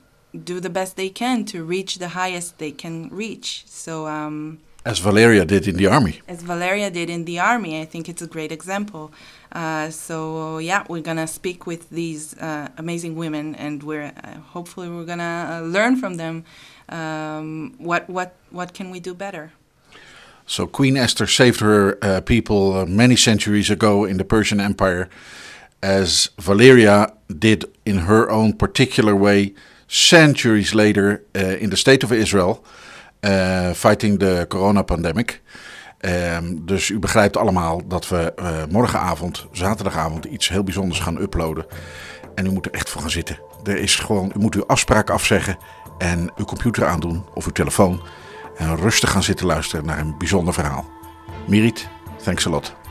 do 0.52 0.60
the 0.60 0.70
best 0.70 0.96
they 0.96 1.10
can 1.10 1.46
to 1.46 1.64
reach 1.64 2.00
the 2.00 2.10
highest 2.10 2.58
they 2.58 2.72
can 2.72 3.10
reach. 3.10 3.66
So, 3.68 4.08
um, 4.08 4.60
as 4.86 5.00
Valeria 5.00 5.46
did 5.46 5.68
in 5.68 5.78
the 5.78 5.88
army. 5.88 6.22
As 6.28 6.42
Valeria 6.42 6.90
did 6.92 7.10
in 7.10 7.26
the 7.26 7.40
army, 7.40 7.82
I 7.82 7.86
think 7.86 8.10
it's 8.10 8.22
a 8.22 8.28
great 8.28 8.52
example. 8.52 9.12
Uh, 9.52 9.90
so 9.90 10.58
yeah, 10.58 10.84
we're 10.90 11.02
gonna 11.02 11.28
speak 11.28 11.66
with 11.66 11.90
these 11.90 12.38
uh, 12.38 12.68
amazing 12.78 13.16
women, 13.16 13.56
and 13.56 13.84
we're 13.84 14.12
uh, 14.24 14.40
hopefully 14.54 14.90
we're 14.90 15.06
gonna 15.06 15.48
uh, 15.50 15.66
learn 15.66 15.96
from 15.96 16.16
them. 16.16 16.44
Um, 16.90 17.76
what 17.78 18.10
what 18.10 18.36
what 18.52 18.74
can 18.74 18.90
we 18.92 19.00
do 19.00 19.14
better? 19.14 19.52
So 20.46 20.68
Queen 20.68 20.98
Esther 20.98 21.28
saved 21.28 21.62
her 21.62 21.98
uh, 22.02 22.20
people 22.22 22.74
uh, 22.74 22.86
many 22.86 23.16
centuries 23.16 23.70
ago 23.70 24.04
in 24.04 24.18
the 24.18 24.26
Persian 24.26 24.60
Empire, 24.60 25.08
as 25.82 26.30
Valeria 26.38 27.14
did 27.40 27.66
in 27.86 28.00
her 28.00 28.30
own 28.30 28.54
particular 28.54 29.16
way 29.16 29.54
centuries 29.88 30.74
later 30.74 31.24
uh, 31.36 31.58
in 31.62 31.70
the 31.70 31.78
state 31.78 32.04
of 32.04 32.12
Israel, 32.12 32.64
fighting 33.74 34.20
the 34.20 34.46
corona 34.48 34.82
pandemic. 34.82 35.42
Um, 36.00 36.66
dus 36.66 36.90
u 36.90 37.00
begrijpt 37.00 37.38
allemaal 37.38 37.88
dat 37.88 38.08
we 38.08 38.34
uh, 38.40 38.50
morgenavond, 38.70 39.48
zaterdagavond, 39.52 40.26
iets 40.26 40.50
heel 40.50 40.64
bijzonders 40.64 41.00
gaan 41.00 41.22
uploaden. 41.22 41.66
En 42.36 42.46
u 42.46 42.52
moet 42.52 42.66
er 42.66 42.72
echt 42.72 42.90
voor 42.90 43.02
gaan 43.02 43.10
zitten. 43.10 43.40
Er 43.64 43.78
is 43.78 43.96
gewoon, 43.96 44.32
u 44.36 44.40
moet 44.40 44.56
uw 44.56 44.66
afspraak 44.66 45.10
afzeggen 45.10 45.58
en 45.98 46.32
uw 46.36 46.46
computer 46.46 46.86
aandoen 46.86 47.26
of 47.34 47.46
uw 47.46 47.52
telefoon. 47.52 48.02
En 48.58 48.76
rustig 48.76 49.12
gaan 49.12 49.24
zitten 49.24 49.46
luisteren 49.46 49.86
naar 49.86 50.00
een 50.00 50.18
bijzonder 50.18 50.54
verhaal. 50.54 50.86
Mirit, 51.48 51.88
thanks 52.24 52.48
a 52.48 52.50
lot. 52.50 52.83